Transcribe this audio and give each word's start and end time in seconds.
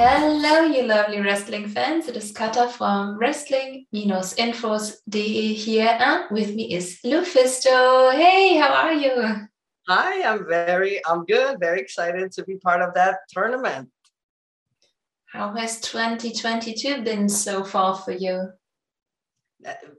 Hello, 0.00 0.62
you 0.62 0.84
lovely 0.84 1.20
wrestling 1.20 1.66
fans. 1.66 2.06
It 2.06 2.16
is 2.16 2.30
Kata 2.30 2.68
from 2.68 3.18
wrestling-infos.de 3.18 5.54
here, 5.54 5.98
and 5.98 6.24
with 6.30 6.54
me 6.54 6.72
is 6.72 7.00
Lufisto. 7.04 8.12
Hey, 8.12 8.58
how 8.58 8.74
are 8.74 8.92
you? 8.92 9.48
Hi, 9.88 10.22
I'm 10.22 10.46
very, 10.46 11.04
I'm 11.04 11.24
good. 11.24 11.58
Very 11.58 11.80
excited 11.80 12.30
to 12.30 12.44
be 12.44 12.58
part 12.58 12.80
of 12.80 12.94
that 12.94 13.22
tournament. 13.30 13.90
How 15.32 15.52
has 15.54 15.80
2022 15.80 17.02
been 17.02 17.28
so 17.28 17.64
far 17.64 17.96
for 17.96 18.12
you? 18.12 18.50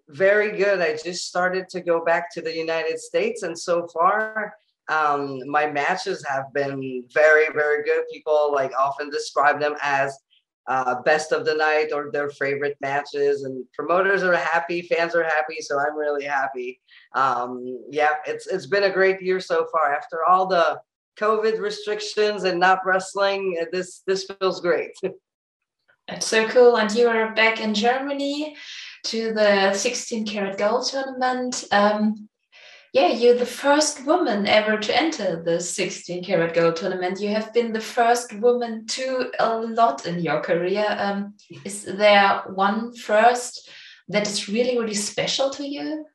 Very 0.08 0.58
good. 0.58 0.80
I 0.80 0.95
just 0.95 1.27
started 1.27 1.68
to 1.72 1.81
go 1.81 2.05
back 2.05 2.34
to 2.36 2.41
the 2.41 2.55
United 2.55 3.02
States, 3.02 3.44
and 3.44 3.59
so 3.59 3.86
far, 3.88 4.55
um, 4.89 5.39
my 5.48 5.67
matches 5.67 6.25
have 6.27 6.52
been 6.53 7.03
very, 7.13 7.48
very 7.53 7.84
good. 7.84 8.03
People 8.11 8.52
like 8.52 8.71
often 8.77 9.09
describe 9.09 9.59
them 9.59 9.75
as 9.81 10.17
uh, 10.67 11.02
best 11.02 11.31
of 11.31 11.45
the 11.45 11.55
night 11.55 11.89
or 11.93 12.12
their 12.12 12.29
favorite 12.29 12.77
matches, 12.81 13.43
and 13.43 13.65
promoters 13.73 14.23
are 14.23 14.35
happy, 14.35 14.81
fans 14.84 15.15
are 15.15 15.23
happy, 15.23 15.62
so 15.62 15.79
I'm 15.79 15.95
really 15.95 16.25
happy. 16.25 16.79
Um, 17.15 17.79
yeah, 17.89 18.15
it's 18.25 18.48
it's 18.48 18.67
been 18.67 18.84
a 18.84 18.91
great 18.91 19.21
year 19.21 19.39
so 19.39 19.67
far. 19.71 19.93
After 19.93 20.25
all 20.27 20.48
the 20.48 20.79
COVID 21.20 21.59
restrictions 21.59 22.43
and 22.43 22.59
not 22.59 22.85
wrestling, 22.85 23.57
uh, 23.62 23.65
this 23.71 24.01
this 24.05 24.26
feels 24.40 24.62
great. 24.62 24.91
It's 26.12 26.26
so 26.26 26.48
cool, 26.48 26.76
and 26.76 26.91
you 26.95 27.07
are 27.07 27.35
back 27.35 27.62
in 27.62 27.76
Germany 27.76 28.55
to 29.03 29.31
the 29.31 29.76
16 29.76 30.26
Carat 30.26 30.57
gold 30.57 30.87
tournament. 30.87 31.65
Um, 31.71 32.27
yeah, 32.93 33.09
you're 33.09 33.38
the 33.38 33.45
first 33.45 34.05
woman 34.05 34.48
ever 34.48 34.77
to 34.77 34.98
enter 34.98 35.43
the 35.43 35.59
16 35.59 36.23
Carat 36.23 36.55
gold 36.55 36.76
tournament. 36.76 37.20
You 37.20 37.29
have 37.29 37.54
been 37.54 37.71
the 37.71 37.81
first 37.81 38.34
woman 38.34 38.87
to 38.87 39.31
a 39.40 39.57
lot 39.57 40.07
in 40.07 40.20
your 40.20 40.41
career. 40.41 40.85
Um, 40.98 41.35
is 41.63 41.84
there 41.84 42.41
one 42.48 42.96
first 42.96 43.70
that 44.07 44.27
is 44.27 44.49
really, 44.49 44.79
really 44.79 44.96
special 44.96 45.51
to 45.51 45.68
you? 45.68 46.05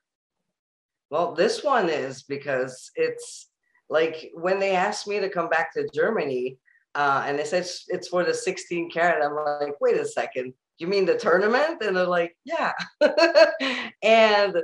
Well, 1.10 1.34
this 1.34 1.62
one 1.62 1.88
is 1.88 2.24
because 2.24 2.90
it's 2.96 3.48
like 3.88 4.32
when 4.34 4.58
they 4.58 4.74
asked 4.74 5.06
me 5.06 5.20
to 5.20 5.28
come 5.28 5.48
back 5.48 5.72
to 5.74 5.88
Germany, 5.94 6.58
uh, 6.96 7.24
and 7.26 7.38
they 7.38 7.44
said 7.44 7.68
it's 7.88 8.08
for 8.08 8.24
the 8.24 8.34
16 8.34 8.90
Carat. 8.90 9.24
I'm 9.24 9.34
like, 9.34 9.80
wait 9.80 9.96
a 9.96 10.04
second, 10.04 10.54
you 10.78 10.88
mean 10.88 11.04
the 11.04 11.16
tournament? 11.16 11.82
And 11.82 11.96
they're 11.96 12.06
like, 12.06 12.36
yeah. 12.44 12.72
and 14.02 14.56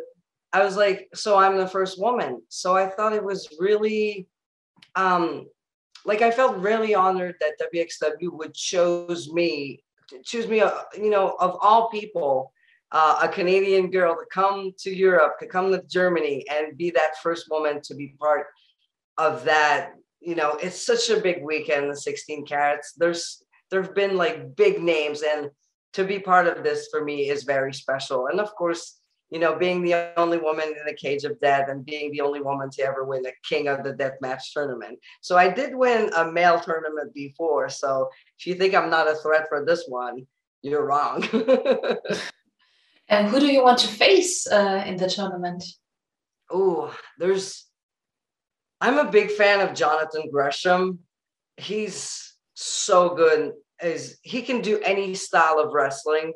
I 0.52 0.64
was 0.64 0.76
like, 0.76 1.08
so 1.14 1.38
I'm 1.38 1.56
the 1.56 1.68
first 1.68 2.00
woman. 2.00 2.42
So 2.48 2.76
I 2.76 2.88
thought 2.88 3.12
it 3.12 3.24
was 3.24 3.48
really, 3.58 4.26
um, 4.96 5.46
like 6.04 6.22
I 6.22 6.30
felt 6.30 6.56
really 6.56 6.94
honored 6.94 7.36
that 7.40 7.60
WXW 7.72 8.32
would 8.32 8.54
choose 8.54 9.32
me, 9.32 9.84
choose 10.24 10.48
me, 10.48 10.60
uh, 10.60 10.72
you 10.96 11.10
know, 11.10 11.36
of 11.38 11.56
all 11.60 11.88
people, 11.90 12.52
uh, 12.92 13.20
a 13.22 13.28
Canadian 13.28 13.90
girl 13.90 14.14
to 14.14 14.26
come 14.32 14.72
to 14.78 14.90
Europe, 14.90 15.38
to 15.38 15.46
come 15.46 15.70
to 15.70 15.82
Germany, 15.88 16.44
and 16.50 16.76
be 16.76 16.90
that 16.90 17.20
first 17.22 17.48
woman 17.48 17.80
to 17.82 17.94
be 17.94 18.16
part 18.18 18.46
of 19.18 19.44
that. 19.44 19.92
You 20.20 20.34
know, 20.34 20.58
it's 20.60 20.84
such 20.84 21.08
a 21.10 21.20
big 21.20 21.42
weekend, 21.42 21.90
the 21.90 21.96
16 21.96 22.44
carats. 22.46 22.92
There's 22.96 23.44
there've 23.70 23.94
been 23.94 24.16
like 24.16 24.56
big 24.56 24.82
names, 24.82 25.22
and 25.22 25.50
to 25.92 26.04
be 26.04 26.18
part 26.18 26.48
of 26.48 26.64
this 26.64 26.88
for 26.90 27.04
me 27.04 27.28
is 27.28 27.44
very 27.44 27.72
special. 27.72 28.26
And 28.26 28.40
of 28.40 28.52
course, 28.56 28.99
you 29.30 29.38
know, 29.38 29.56
being 29.56 29.82
the 29.82 30.12
only 30.16 30.38
woman 30.38 30.66
in 30.66 30.84
the 30.84 30.94
cage 30.94 31.24
of 31.24 31.40
death 31.40 31.68
and 31.68 31.86
being 31.86 32.10
the 32.10 32.20
only 32.20 32.40
woman 32.40 32.68
to 32.70 32.82
ever 32.82 33.04
win 33.04 33.24
a 33.26 33.32
King 33.48 33.68
of 33.68 33.84
the 33.84 33.92
Death 33.92 34.14
Match 34.20 34.52
tournament. 34.52 34.98
So 35.20 35.36
I 35.38 35.48
did 35.48 35.74
win 35.74 36.10
a 36.16 36.30
male 36.30 36.58
tournament 36.58 37.14
before. 37.14 37.68
So 37.68 38.10
if 38.38 38.46
you 38.46 38.54
think 38.54 38.74
I'm 38.74 38.90
not 38.90 39.08
a 39.08 39.14
threat 39.14 39.48
for 39.48 39.64
this 39.64 39.84
one, 39.86 40.26
you're 40.62 40.84
wrong. 40.84 41.22
and 43.08 43.28
who 43.28 43.38
do 43.38 43.46
you 43.46 43.62
want 43.62 43.78
to 43.78 43.88
face 43.88 44.48
uh, 44.48 44.82
in 44.84 44.96
the 44.96 45.08
tournament? 45.08 45.64
Oh, 46.50 46.94
there's. 47.18 47.66
I'm 48.80 48.98
a 48.98 49.10
big 49.10 49.30
fan 49.30 49.60
of 49.60 49.74
Jonathan 49.74 50.28
Gresham. 50.30 51.00
He's 51.56 52.34
so 52.54 53.14
good. 53.14 53.52
Is 53.82 54.18
he 54.22 54.42
can 54.42 54.60
do 54.60 54.80
any 54.80 55.14
style 55.14 55.60
of 55.60 55.72
wrestling 55.72 56.32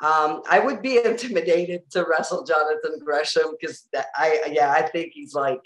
um, 0.00 0.42
I 0.48 0.58
would 0.58 0.82
be 0.82 0.98
intimidated 1.04 1.90
to 1.90 2.04
wrestle 2.04 2.44
Jonathan 2.44 2.98
Gresham 3.04 3.54
because 3.58 3.88
I, 4.14 4.40
yeah, 4.50 4.70
I 4.70 4.82
think 4.82 5.12
he's 5.12 5.34
like 5.34 5.60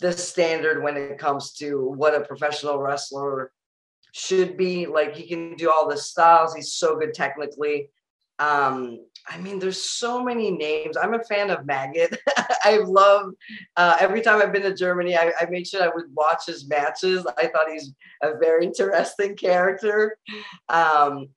the 0.00 0.12
standard 0.12 0.82
when 0.82 0.96
it 0.96 1.18
comes 1.18 1.52
to 1.54 1.88
what 1.88 2.14
a 2.14 2.20
professional 2.20 2.78
wrestler 2.78 3.52
should 4.12 4.56
be. 4.56 4.86
Like 4.86 5.14
he 5.14 5.26
can 5.28 5.56
do 5.56 5.70
all 5.70 5.88
the 5.88 5.96
styles. 5.96 6.54
He's 6.54 6.72
so 6.72 6.98
good 6.98 7.14
technically. 7.14 7.90
Um, 8.40 9.00
I 9.26 9.36
mean, 9.38 9.58
there's 9.58 9.82
so 9.82 10.22
many 10.22 10.50
names. 10.50 10.96
I'm 10.96 11.14
a 11.14 11.24
fan 11.24 11.50
of 11.50 11.66
Maggot. 11.66 12.16
I 12.64 12.78
love 12.84 13.32
uh, 13.76 13.96
every 13.98 14.22
time 14.22 14.40
I've 14.40 14.52
been 14.52 14.62
to 14.62 14.74
Germany, 14.74 15.16
I, 15.16 15.32
I 15.40 15.46
made 15.50 15.66
sure 15.66 15.82
I 15.82 15.90
would 15.92 16.14
watch 16.14 16.46
his 16.46 16.68
matches. 16.68 17.26
I 17.36 17.48
thought 17.48 17.70
he's 17.70 17.92
a 18.22 18.38
very 18.38 18.64
interesting 18.64 19.36
character. 19.36 20.16
Um, 20.68 21.28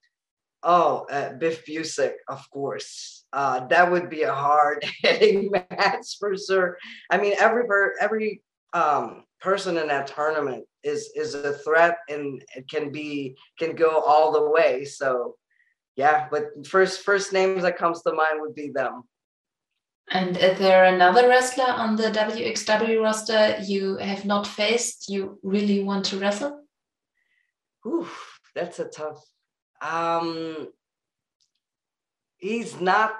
Oh, 0.63 1.05
uh, 1.09 1.33
Biff 1.33 1.65
Busick, 1.65 2.13
of 2.27 2.47
course. 2.51 3.25
Uh, 3.33 3.65
that 3.67 3.91
would 3.91 4.09
be 4.09 4.23
a 4.23 4.33
hard 4.33 4.83
hitting 5.01 5.49
match 5.51 6.17
for 6.19 6.35
sure. 6.37 6.77
I 7.09 7.17
mean, 7.17 7.33
every 7.39 7.63
every 7.99 8.41
um, 8.73 9.23
person 9.39 9.77
in 9.77 9.87
that 9.87 10.07
tournament 10.07 10.65
is 10.83 11.11
is 11.15 11.33
a 11.33 11.53
threat 11.53 11.97
and 12.09 12.43
it 12.55 12.69
can 12.69 12.91
be 12.91 13.35
can 13.57 13.75
go 13.75 14.01
all 14.01 14.31
the 14.31 14.49
way. 14.49 14.85
So, 14.85 15.35
yeah. 15.95 16.27
But 16.29 16.67
first 16.67 17.01
first 17.01 17.33
names 17.33 17.63
that 17.63 17.77
comes 17.77 18.01
to 18.03 18.13
mind 18.13 18.41
would 18.41 18.55
be 18.55 18.69
them. 18.69 19.03
And 20.09 20.35
is 20.37 20.59
there 20.59 20.83
another 20.83 21.27
wrestler 21.29 21.69
on 21.69 21.95
the 21.95 22.11
WXW 22.11 23.01
roster 23.01 23.57
you 23.63 23.95
have 23.97 24.25
not 24.25 24.45
faced? 24.45 25.09
You 25.09 25.39
really 25.41 25.83
want 25.83 26.05
to 26.05 26.17
wrestle? 26.17 26.65
Oof, 27.87 28.39
that's 28.53 28.79
a 28.79 28.85
tough 28.85 29.23
um, 29.81 30.69
he's 32.37 32.79
not 32.79 33.13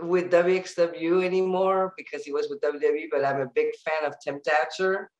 with 0.00 0.30
WXW 0.30 1.24
anymore 1.24 1.94
because 1.96 2.24
he 2.24 2.32
was 2.32 2.48
with 2.48 2.60
WWE, 2.60 3.06
but 3.10 3.24
I'm 3.24 3.40
a 3.40 3.50
big 3.54 3.68
fan 3.84 4.04
of 4.04 4.14
Tim 4.22 4.40
Thatcher. 4.40 5.10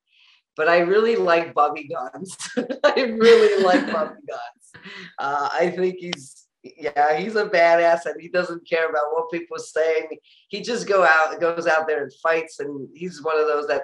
But 0.56 0.68
I 0.68 0.78
really 0.78 1.16
like 1.16 1.52
Bobby 1.52 1.88
Guns. 1.88 2.36
I 2.84 3.00
really 3.02 3.62
like 3.62 3.92
Bobby 3.92 4.20
Guns. 4.26 4.84
Uh, 5.18 5.48
I 5.52 5.70
think 5.70 5.96
he's 5.98 6.46
yeah, 6.78 7.16
he's 7.16 7.36
a 7.36 7.48
badass 7.48 8.06
and 8.06 8.20
he 8.20 8.28
doesn't 8.28 8.68
care 8.68 8.88
about 8.88 9.12
what 9.12 9.30
people 9.30 9.58
say. 9.58 10.08
He 10.48 10.62
just 10.62 10.88
go 10.88 11.04
out 11.04 11.40
goes 11.40 11.66
out 11.66 11.86
there 11.86 12.02
and 12.02 12.12
fights 12.22 12.58
and 12.60 12.88
he's 12.94 13.22
one 13.22 13.38
of 13.38 13.46
those 13.46 13.66
that 13.68 13.82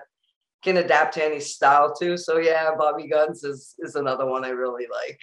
can 0.62 0.78
adapt 0.78 1.14
to 1.14 1.24
any 1.24 1.40
style 1.40 1.94
too. 1.94 2.16
So 2.16 2.38
yeah, 2.38 2.70
Bobby 2.76 3.08
Guns 3.08 3.44
is 3.44 3.74
is 3.78 3.94
another 3.94 4.26
one 4.26 4.44
I 4.44 4.50
really 4.50 4.86
like. 4.90 5.20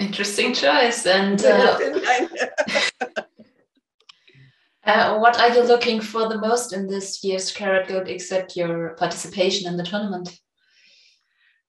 Interesting 0.00 0.54
choice. 0.54 1.04
And 1.04 1.44
uh, 1.44 1.78
uh, 4.84 5.18
what 5.18 5.38
are 5.38 5.50
you 5.50 5.62
looking 5.62 6.00
for 6.00 6.26
the 6.26 6.38
most 6.38 6.72
in 6.72 6.86
this 6.86 7.22
year's 7.22 7.52
Carat 7.52 7.86
Gold, 7.86 8.08
except 8.08 8.56
your 8.56 8.94
participation 8.96 9.68
in 9.68 9.76
the 9.76 9.84
tournament? 9.84 10.40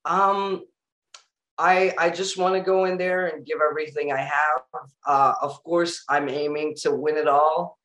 Um, 0.06 0.64
I 1.58 1.94
I 1.98 2.10
just 2.10 2.38
want 2.38 2.56
to 2.56 2.62
go 2.62 2.86
in 2.86 2.98
there 2.98 3.28
and 3.28 3.46
give 3.46 3.60
everything 3.70 4.14
I 4.14 4.22
have. 4.22 4.62
Uh, 5.06 5.34
of 5.42 5.62
course, 5.64 6.06
I'm 6.08 6.30
aiming 6.30 6.76
to 6.84 6.96
win 6.96 7.18
it 7.18 7.28
all. 7.28 7.78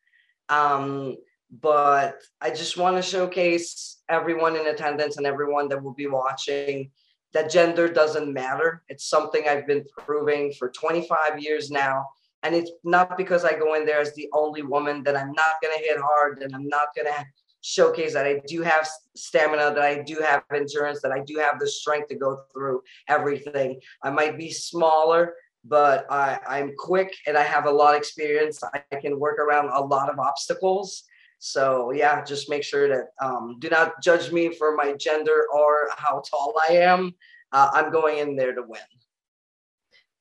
Um, 0.49 1.17
but 1.51 2.23
I 2.41 2.51
just 2.51 2.77
want 2.77 2.97
to 2.97 3.03
showcase 3.03 4.01
everyone 4.09 4.55
in 4.55 4.69
attendance 4.69 5.17
and 5.17 5.27
everyone 5.27 5.69
that 5.69 5.83
will 5.83 5.95
be 5.95 6.07
watching 6.07 6.93
that 7.37 7.51
gender 7.51 7.87
doesn't 7.87 8.33
matter. 8.33 8.83
It's 8.89 9.05
something 9.05 9.47
I've 9.47 9.67
been 9.67 9.85
proving 9.99 10.55
for 10.59 10.71
25 10.71 11.39
years 11.39 11.71
now. 11.71 12.07
And 12.43 12.55
it's 12.55 12.71
not 12.83 13.19
because 13.19 13.45
I 13.45 13.53
go 13.53 13.75
in 13.75 13.85
there 13.85 14.01
as 14.01 14.15
the 14.15 14.27
only 14.33 14.63
woman 14.63 15.03
that 15.03 15.19
I'm 15.19 15.33
not 15.33 15.61
going 15.61 15.77
to 15.77 15.85
hit 15.85 15.99
hard 16.01 16.43
and 16.43 16.55
I'm 16.55 16.67
not 16.67 16.95
going 16.97 17.09
to 17.09 17.27
showcase 17.61 18.15
that 18.15 18.25
I 18.25 18.41
do 18.47 18.63
have 18.63 18.89
stamina, 19.17 19.75
that 19.75 19.85
I 19.85 20.03
do 20.03 20.17
have 20.27 20.45
endurance, 20.51 21.03
that 21.03 21.13
I 21.13 21.21
do 21.21 21.37
have 21.37 21.59
the 21.59 21.69
strength 21.69 22.09
to 22.09 22.15
go 22.15 22.39
through 22.55 22.81
everything. 23.07 23.81
I 24.03 24.09
might 24.09 24.39
be 24.39 24.51
smaller, 24.51 25.35
but 25.63 26.07
I, 26.11 26.39
I'm 26.49 26.73
quick 26.79 27.15
and 27.27 27.37
I 27.37 27.43
have 27.43 27.67
a 27.67 27.71
lot 27.71 27.95
of 27.95 27.99
experience. 27.99 28.63
I 28.65 28.97
can 28.97 29.21
work 29.21 29.39
around 29.39 29.69
a 29.75 29.85
lot 29.85 30.09
of 30.09 30.19
obstacles. 30.19 31.03
So 31.39 31.93
yeah, 31.93 32.25
just 32.25 32.49
make 32.49 32.63
sure 32.63 32.89
that 32.89 33.07
um, 33.21 33.57
do 33.59 33.69
not 33.69 34.03
judge 34.03 34.33
me 34.33 34.55
for 34.55 34.75
my 34.75 34.95
gender 34.95 35.47
or 35.55 35.89
how 35.97 36.23
tall 36.29 36.55
I 36.69 36.75
am. 36.75 37.13
Uh, 37.53 37.71
I'm 37.73 37.93
going 37.93 38.19
in 38.19 38.37
there 38.37 38.55
to 38.55 38.63
win. 38.63 38.81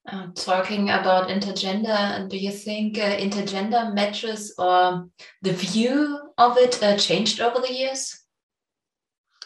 Uh, 0.07 0.27
talking 0.35 0.91
about 0.91 1.29
intergender, 1.29 2.29
do 2.29 2.37
you 2.37 2.51
think 2.51 2.97
uh, 2.99 3.17
intergender 3.17 3.91
matches 3.91 4.53
or 4.59 5.07
the 5.41 5.51
view 5.51 6.19
of 6.37 6.57
it 6.59 6.81
uh, 6.83 6.95
changed 6.95 7.39
over 7.39 7.59
the 7.59 7.73
years? 7.73 8.21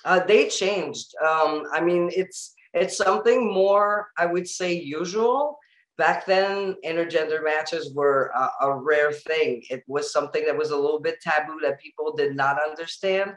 Uh, 0.04 0.20
they 0.26 0.50
changed. 0.50 1.16
Um, 1.26 1.64
I 1.72 1.80
mean, 1.82 2.10
it's 2.14 2.56
it's 2.74 2.98
something 2.98 3.52
more, 3.52 4.10
I 4.18 4.26
would 4.26 4.48
say, 4.48 4.74
usual 4.74 5.58
back 6.00 6.26
then 6.26 6.76
intergender 6.86 7.44
matches 7.44 7.94
were 7.94 8.32
a, 8.34 8.66
a, 8.68 8.74
rare 8.74 9.12
thing. 9.12 9.62
It 9.70 9.84
was 9.86 10.14
something 10.14 10.46
that 10.46 10.58
was 10.58 10.72
a 10.72 10.78
little 10.78 11.02
bit 11.02 11.20
taboo 11.22 11.60
that 11.62 11.82
people 11.82 12.16
did 12.16 12.36
not 12.38 12.58
understand. 12.64 13.36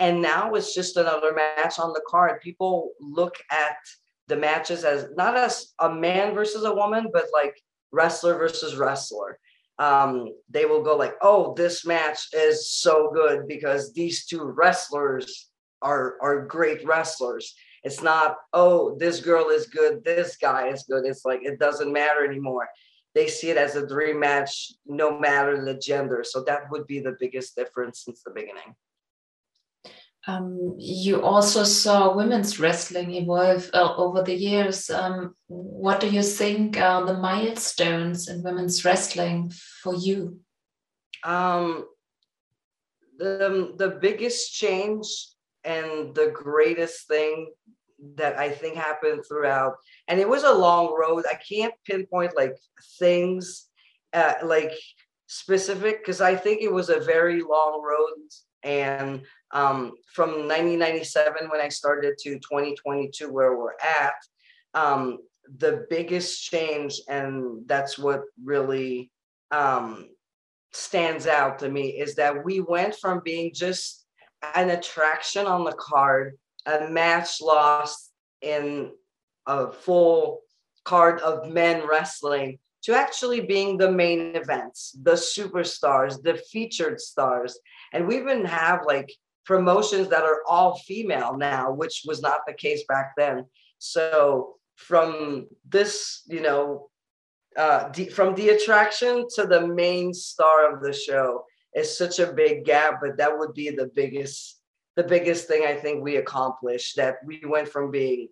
And 0.00 0.20
now 0.20 0.52
it's 0.54 0.74
just 0.74 0.96
another 0.96 1.32
match 1.32 1.78
on 1.78 1.92
the 1.92 2.02
card. 2.08 2.40
People 2.42 2.90
look 3.00 3.36
at 3.52 3.76
the 4.26 4.36
matches 4.36 4.82
as 4.82 5.06
not 5.16 5.36
as 5.36 5.72
a 5.78 5.88
man 5.88 6.34
versus 6.34 6.64
a 6.64 6.74
woman 6.74 7.10
but 7.12 7.26
like 7.32 7.54
wrestler 7.92 8.36
versus 8.36 8.76
wrestler. 8.76 9.38
Um, 9.78 10.30
they 10.50 10.64
will 10.64 10.82
go 10.82 10.96
like 10.96 11.14
oh 11.22 11.54
this 11.56 11.86
match 11.86 12.28
is 12.32 12.68
so 12.70 13.10
good 13.14 13.46
because 13.46 13.92
these 13.92 14.26
two 14.26 14.42
wrestlers 14.42 15.50
are 15.80 16.16
are 16.20 16.46
great 16.46 16.84
wrestlers 16.84 17.54
it's 17.84 18.02
not, 18.02 18.36
oh, 18.54 18.96
this 18.98 19.20
girl 19.20 19.50
is 19.50 19.66
good, 19.66 20.02
this 20.02 20.36
guy 20.36 20.68
is 20.68 20.84
good. 20.84 21.04
It's 21.04 21.24
like 21.24 21.40
it 21.42 21.58
doesn't 21.58 21.92
matter 21.92 22.24
anymore. 22.24 22.68
They 23.14 23.28
see 23.28 23.50
it 23.50 23.58
as 23.58 23.76
a 23.76 23.86
dream 23.86 24.18
match, 24.18 24.72
no 24.86 25.18
matter 25.18 25.64
the 25.64 25.74
gender. 25.74 26.24
So 26.24 26.42
that 26.44 26.70
would 26.70 26.86
be 26.86 26.98
the 26.98 27.16
biggest 27.20 27.54
difference 27.54 28.02
since 28.04 28.22
the 28.22 28.32
beginning. 28.32 28.74
Um, 30.26 30.76
you 30.78 31.22
also 31.22 31.64
saw 31.64 32.16
women's 32.16 32.58
wrestling 32.58 33.12
evolve 33.12 33.68
uh, 33.74 33.94
over 33.96 34.22
the 34.22 34.34
years. 34.34 34.88
Um, 34.88 35.34
what 35.48 36.00
do 36.00 36.08
you 36.08 36.22
think 36.22 36.80
are 36.80 37.04
the 37.04 37.18
milestones 37.18 38.28
in 38.28 38.42
women's 38.42 38.84
wrestling 38.86 39.52
for 39.82 39.94
you? 39.94 40.40
Um, 41.22 41.84
the, 43.18 43.74
the 43.76 43.98
biggest 44.00 44.54
change 44.54 45.06
and 45.62 46.14
the 46.14 46.30
greatest 46.34 47.06
thing 47.06 47.52
that 48.16 48.38
I 48.38 48.50
think 48.50 48.76
happened 48.76 49.24
throughout. 49.26 49.74
And 50.08 50.20
it 50.20 50.28
was 50.28 50.44
a 50.44 50.52
long 50.52 50.94
road. 50.98 51.24
I 51.30 51.34
can't 51.36 51.74
pinpoint 51.86 52.36
like 52.36 52.56
things 52.98 53.68
uh, 54.12 54.34
like 54.42 54.72
specific 55.26 55.98
because 55.98 56.20
I 56.20 56.36
think 56.36 56.62
it 56.62 56.72
was 56.72 56.88
a 56.88 57.00
very 57.00 57.42
long 57.42 57.82
road. 57.82 58.28
And 58.62 59.22
um, 59.52 59.92
from 60.12 60.30
1997 60.48 61.48
when 61.50 61.60
I 61.60 61.68
started 61.68 62.16
to 62.18 62.34
2022 62.34 63.32
where 63.32 63.56
we're 63.56 63.72
at, 63.82 64.14
um, 64.74 65.18
the 65.58 65.86
biggest 65.90 66.42
change, 66.42 67.00
and 67.08 67.66
that's 67.66 67.98
what 67.98 68.22
really 68.42 69.10
um, 69.50 70.08
stands 70.72 71.26
out 71.26 71.58
to 71.58 71.68
me, 71.68 72.00
is 72.00 72.14
that 72.14 72.44
we 72.44 72.60
went 72.60 72.94
from 72.96 73.20
being 73.24 73.52
just 73.54 74.06
an 74.54 74.70
attraction 74.70 75.46
on 75.46 75.64
the 75.64 75.72
card 75.72 76.38
a 76.66 76.88
match 76.88 77.40
lost 77.40 78.12
in 78.40 78.90
a 79.46 79.70
full 79.72 80.40
card 80.84 81.20
of 81.20 81.50
men 81.50 81.86
wrestling 81.86 82.58
to 82.82 82.94
actually 82.94 83.40
being 83.40 83.78
the 83.78 83.90
main 83.90 84.36
events, 84.36 84.96
the 85.02 85.12
superstars, 85.12 86.22
the 86.22 86.36
featured 86.52 87.00
stars. 87.00 87.58
And 87.92 88.06
we 88.06 88.18
even 88.18 88.44
have 88.44 88.80
like 88.86 89.10
promotions 89.46 90.08
that 90.08 90.22
are 90.22 90.42
all 90.46 90.78
female 90.78 91.36
now, 91.36 91.72
which 91.72 92.02
was 92.06 92.20
not 92.20 92.40
the 92.46 92.52
case 92.52 92.84
back 92.88 93.12
then. 93.16 93.46
So 93.78 94.56
from 94.76 95.46
this, 95.68 96.22
you 96.26 96.40
know, 96.40 96.88
uh, 97.56 97.88
the, 97.90 98.06
from 98.06 98.34
the 98.34 98.50
attraction 98.50 99.26
to 99.36 99.46
the 99.46 99.66
main 99.66 100.12
star 100.12 100.74
of 100.74 100.82
the 100.82 100.92
show 100.92 101.44
is 101.74 101.96
such 101.96 102.18
a 102.18 102.32
big 102.32 102.64
gap, 102.64 103.00
but 103.00 103.16
that 103.16 103.38
would 103.38 103.54
be 103.54 103.70
the 103.70 103.90
biggest 103.94 104.60
the 104.96 105.02
biggest 105.02 105.48
thing 105.48 105.64
I 105.66 105.74
think 105.74 106.02
we 106.02 106.16
accomplished 106.16 106.96
that 106.96 107.16
we 107.24 107.42
went 107.44 107.68
from 107.68 107.90
being 107.90 108.28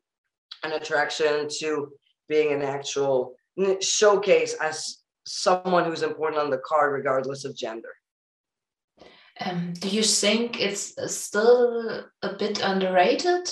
an 0.62 0.72
attraction 0.72 1.48
to 1.58 1.92
being 2.28 2.52
an 2.52 2.62
actual 2.62 3.34
showcase 3.80 4.54
as 4.54 4.98
someone 5.26 5.84
who's 5.84 6.02
important 6.02 6.40
on 6.40 6.50
the 6.50 6.62
card, 6.64 6.92
regardless 6.92 7.44
of 7.44 7.56
gender. 7.56 7.90
Um, 9.40 9.72
do 9.74 9.88
you 9.88 10.02
think 10.02 10.60
it's 10.60 10.94
still 11.14 12.04
a 12.22 12.34
bit 12.34 12.62
underrated? 12.62 13.48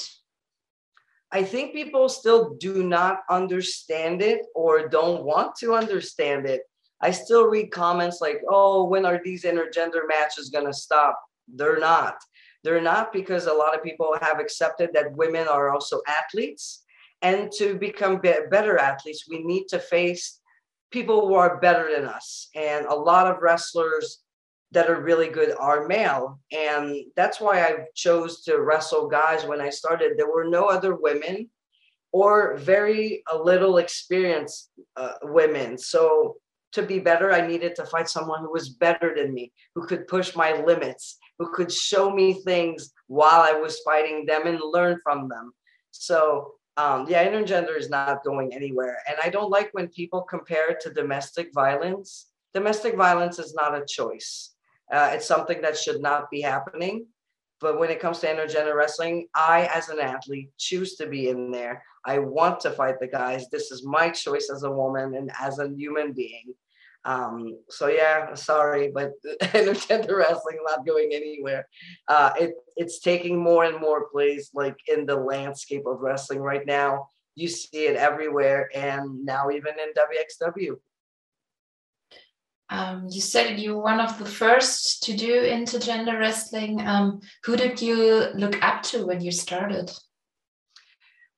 I 1.32 1.42
think 1.44 1.72
people 1.72 2.08
still 2.08 2.54
do 2.54 2.82
not 2.82 3.20
understand 3.30 4.20
it 4.20 4.46
or 4.54 4.88
don't 4.88 5.24
want 5.24 5.56
to 5.56 5.74
understand 5.74 6.46
it. 6.46 6.62
I 7.00 7.12
still 7.12 7.46
read 7.46 7.70
comments 7.70 8.20
like, 8.20 8.42
oh, 8.48 8.84
when 8.84 9.06
are 9.06 9.20
these 9.24 9.44
intergender 9.44 10.06
matches 10.06 10.50
going 10.50 10.66
to 10.66 10.72
stop? 10.72 11.18
They're 11.48 11.78
not. 11.78 12.16
They're 12.62 12.80
not 12.80 13.12
because 13.12 13.46
a 13.46 13.52
lot 13.52 13.74
of 13.74 13.82
people 13.82 14.16
have 14.20 14.38
accepted 14.38 14.90
that 14.92 15.12
women 15.12 15.48
are 15.48 15.70
also 15.70 16.00
athletes. 16.06 16.82
And 17.22 17.50
to 17.58 17.74
become 17.74 18.20
be- 18.20 18.34
better 18.50 18.78
athletes, 18.78 19.26
we 19.28 19.42
need 19.42 19.66
to 19.68 19.78
face 19.78 20.40
people 20.90 21.26
who 21.26 21.34
are 21.34 21.60
better 21.60 21.90
than 21.94 22.06
us. 22.06 22.48
And 22.54 22.86
a 22.86 22.94
lot 22.94 23.26
of 23.26 23.42
wrestlers 23.42 24.20
that 24.72 24.88
are 24.88 25.00
really 25.00 25.28
good 25.28 25.54
are 25.58 25.86
male. 25.86 26.40
And 26.52 26.96
that's 27.16 27.40
why 27.40 27.62
I 27.62 27.86
chose 27.94 28.42
to 28.44 28.60
wrestle 28.60 29.08
guys 29.08 29.44
when 29.44 29.60
I 29.60 29.70
started. 29.70 30.12
There 30.16 30.32
were 30.32 30.48
no 30.48 30.66
other 30.66 30.94
women 30.94 31.48
or 32.12 32.56
very 32.56 33.22
little 33.44 33.78
experienced 33.78 34.70
uh, 34.96 35.14
women. 35.22 35.78
So 35.78 36.36
to 36.72 36.82
be 36.82 36.98
better, 36.98 37.32
I 37.32 37.46
needed 37.46 37.74
to 37.76 37.86
fight 37.86 38.08
someone 38.08 38.40
who 38.40 38.52
was 38.52 38.68
better 38.68 39.14
than 39.14 39.34
me, 39.34 39.52
who 39.74 39.86
could 39.86 40.06
push 40.06 40.36
my 40.36 40.60
limits, 40.62 41.18
who 41.40 41.50
could 41.50 41.72
show 41.72 42.10
me 42.10 42.34
things 42.34 42.92
while 43.06 43.40
I 43.40 43.52
was 43.52 43.80
fighting 43.80 44.26
them 44.26 44.46
and 44.46 44.60
learn 44.62 45.00
from 45.02 45.26
them. 45.26 45.54
So, 45.90 46.52
um, 46.76 47.06
yeah, 47.08 47.26
intergender 47.26 47.78
is 47.78 47.88
not 47.88 48.22
going 48.22 48.52
anywhere. 48.52 48.98
And 49.08 49.16
I 49.24 49.30
don't 49.30 49.50
like 49.50 49.70
when 49.72 49.88
people 49.88 50.20
compare 50.20 50.70
it 50.70 50.80
to 50.82 50.92
domestic 50.92 51.48
violence. 51.54 52.26
Domestic 52.52 52.94
violence 52.94 53.38
is 53.38 53.54
not 53.54 53.74
a 53.74 53.86
choice, 53.86 54.50
uh, 54.92 55.12
it's 55.14 55.26
something 55.26 55.62
that 55.62 55.78
should 55.78 56.02
not 56.02 56.30
be 56.30 56.42
happening. 56.42 57.06
But 57.58 57.78
when 57.78 57.90
it 57.90 58.00
comes 58.00 58.18
to 58.18 58.26
intergender 58.26 58.74
wrestling, 58.74 59.28
I, 59.34 59.70
as 59.74 59.88
an 59.88 59.98
athlete, 59.98 60.50
choose 60.58 60.96
to 60.96 61.06
be 61.06 61.28
in 61.28 61.50
there. 61.50 61.82
I 62.04 62.18
want 62.18 62.60
to 62.60 62.70
fight 62.70 63.00
the 63.00 63.06
guys. 63.06 63.48
This 63.48 63.70
is 63.70 63.84
my 63.84 64.10
choice 64.10 64.50
as 64.54 64.62
a 64.62 64.70
woman 64.70 65.14
and 65.14 65.30
as 65.40 65.58
a 65.58 65.68
human 65.68 66.12
being. 66.12 66.54
Um, 67.04 67.58
so 67.68 67.88
yeah, 67.88 68.34
sorry, 68.34 68.90
but 68.92 69.12
intergender 69.40 70.18
wrestling 70.18 70.58
not 70.66 70.86
going 70.86 71.10
anywhere. 71.12 71.66
Uh, 72.08 72.32
it 72.38 72.54
it's 72.76 73.00
taking 73.00 73.38
more 73.38 73.64
and 73.64 73.80
more 73.80 74.08
place 74.10 74.50
like 74.54 74.76
in 74.86 75.06
the 75.06 75.16
landscape 75.16 75.86
of 75.86 76.00
wrestling 76.00 76.40
right 76.40 76.66
now. 76.66 77.06
You 77.36 77.48
see 77.48 77.86
it 77.86 77.96
everywhere, 77.96 78.70
and 78.74 79.24
now 79.24 79.50
even 79.50 79.74
in 79.78 79.92
WXW. 79.94 80.76
Um, 82.72 83.08
you 83.10 83.20
said 83.20 83.58
you 83.58 83.74
were 83.74 83.82
one 83.82 84.00
of 84.00 84.18
the 84.18 84.26
first 84.26 85.02
to 85.04 85.16
do 85.16 85.42
intergender 85.42 86.18
wrestling. 86.18 86.80
Um, 86.86 87.20
who 87.44 87.56
did 87.56 87.82
you 87.82 88.26
look 88.34 88.62
up 88.62 88.82
to 88.84 89.06
when 89.06 89.20
you 89.20 89.32
started? 89.32 89.90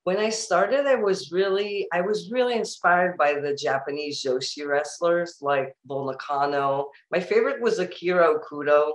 When 0.04 0.18
I 0.18 0.30
started, 0.30 0.86
I 0.86 0.96
was 0.96 1.30
really, 1.30 1.86
I 1.92 2.00
was 2.00 2.30
really 2.32 2.54
inspired 2.54 3.16
by 3.16 3.34
the 3.34 3.54
Japanese 3.54 4.22
Joshi 4.22 4.66
wrestlers 4.66 5.38
like 5.40 5.76
Nakano. 5.88 6.90
My 7.12 7.20
favorite 7.20 7.60
was 7.60 7.78
Akira 7.78 8.34
Hokuto. 8.34 8.94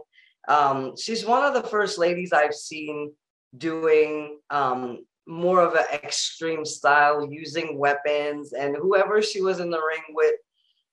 Um, 0.49 0.97
she's 0.97 1.25
one 1.25 1.43
of 1.43 1.53
the 1.53 1.67
first 1.69 1.97
ladies 1.97 2.33
I've 2.33 2.53
seen 2.53 3.13
doing 3.57 4.39
um, 4.49 5.05
more 5.25 5.61
of 5.61 5.75
an 5.75 5.85
extreme 5.93 6.65
style, 6.65 7.25
using 7.29 7.77
weapons, 7.77 8.53
and 8.53 8.75
whoever 8.75 9.21
she 9.21 9.41
was 9.41 9.59
in 9.59 9.69
the 9.69 9.77
ring 9.77 10.03
with, 10.09 10.35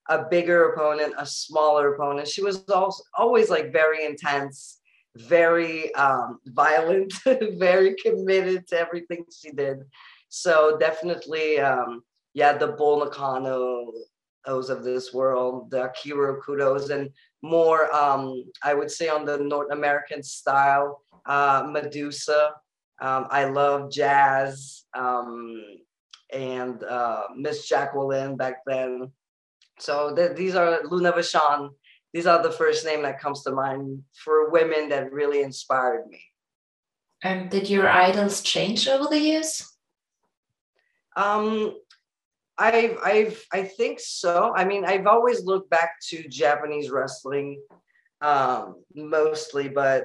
a 0.08 0.24
bigger 0.28 0.70
opponent, 0.70 1.14
a 1.18 1.26
smaller 1.26 1.94
opponent. 1.94 2.28
She 2.28 2.42
was 2.42 2.62
also 2.68 3.02
always 3.16 3.48
like 3.48 3.72
very 3.72 4.04
intense, 4.04 4.80
very 5.16 5.94
um, 5.94 6.40
violent, 6.46 7.12
very 7.58 7.94
committed 7.94 8.66
to 8.68 8.78
everything 8.78 9.24
she 9.34 9.50
did. 9.50 9.78
So 10.28 10.76
definitely, 10.78 11.60
um, 11.60 12.02
yeah, 12.32 12.56
the 12.56 12.68
Bull 12.68 13.04
Nakano, 13.04 13.92
those 14.44 14.70
of 14.70 14.82
this 14.82 15.12
world, 15.12 15.70
the 15.70 15.84
Akira 15.84 16.40
Hokutos, 16.40 16.90
and 16.90 17.10
more, 17.42 17.94
um, 17.94 18.44
I 18.62 18.74
would 18.74 18.90
say 18.90 19.08
on 19.08 19.24
the 19.24 19.38
North 19.38 19.70
American 19.70 20.22
style, 20.22 21.02
uh, 21.26 21.66
Medusa. 21.70 22.52
Um, 23.00 23.26
I 23.30 23.44
love 23.44 23.90
jazz 23.90 24.84
um, 24.94 25.62
and 26.32 26.82
uh, 26.84 27.24
Miss 27.36 27.68
Jacqueline 27.68 28.36
back 28.36 28.62
then. 28.66 29.12
So 29.78 30.14
th- 30.14 30.36
these 30.36 30.54
are 30.54 30.80
Luna 30.84 31.12
Vachon 31.12 31.70
these 32.14 32.26
are 32.26 32.40
the 32.40 32.52
first 32.52 32.86
name 32.86 33.02
that 33.02 33.20
comes 33.20 33.42
to 33.42 33.50
mind 33.50 34.04
for 34.14 34.48
women 34.48 34.88
that 34.90 35.12
really 35.12 35.42
inspired 35.42 36.06
me. 36.06 36.22
And 37.24 37.50
did 37.50 37.68
your 37.68 37.88
idols 37.88 38.40
change 38.40 38.86
over 38.86 39.08
the 39.10 39.18
years? 39.18 39.68
Um, 41.16 41.76
I've, 42.56 42.98
I've, 43.04 43.44
I 43.52 43.64
think 43.64 43.98
so. 43.98 44.52
I 44.54 44.64
mean, 44.64 44.84
I've 44.84 45.08
always 45.08 45.42
looked 45.42 45.70
back 45.70 45.96
to 46.10 46.28
Japanese 46.28 46.88
wrestling, 46.88 47.60
um, 48.20 48.76
mostly, 48.94 49.68
but 49.68 50.04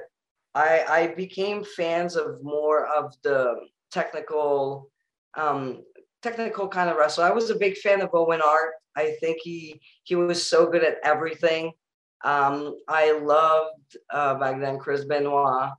I, 0.52 0.84
I 0.88 1.06
became 1.14 1.62
fans 1.62 2.16
of 2.16 2.42
more 2.42 2.86
of 2.86 3.14
the 3.22 3.54
technical, 3.92 4.90
um, 5.36 5.84
technical 6.22 6.66
kind 6.66 6.90
of 6.90 6.96
wrestler. 6.96 7.24
I 7.24 7.30
was 7.30 7.50
a 7.50 7.54
big 7.54 7.76
fan 7.76 8.00
of 8.00 8.10
Owen 8.12 8.40
Hart. 8.42 8.72
I 8.96 9.12
think 9.20 9.38
he 9.42 9.80
he 10.02 10.16
was 10.16 10.44
so 10.44 10.66
good 10.68 10.82
at 10.82 10.96
everything. 11.04 11.72
Um, 12.24 12.76
I 12.88 13.12
loved 13.12 13.96
uh, 14.10 14.34
back 14.34 14.60
then 14.60 14.78
Chris 14.78 15.04
Benoit, 15.04 15.70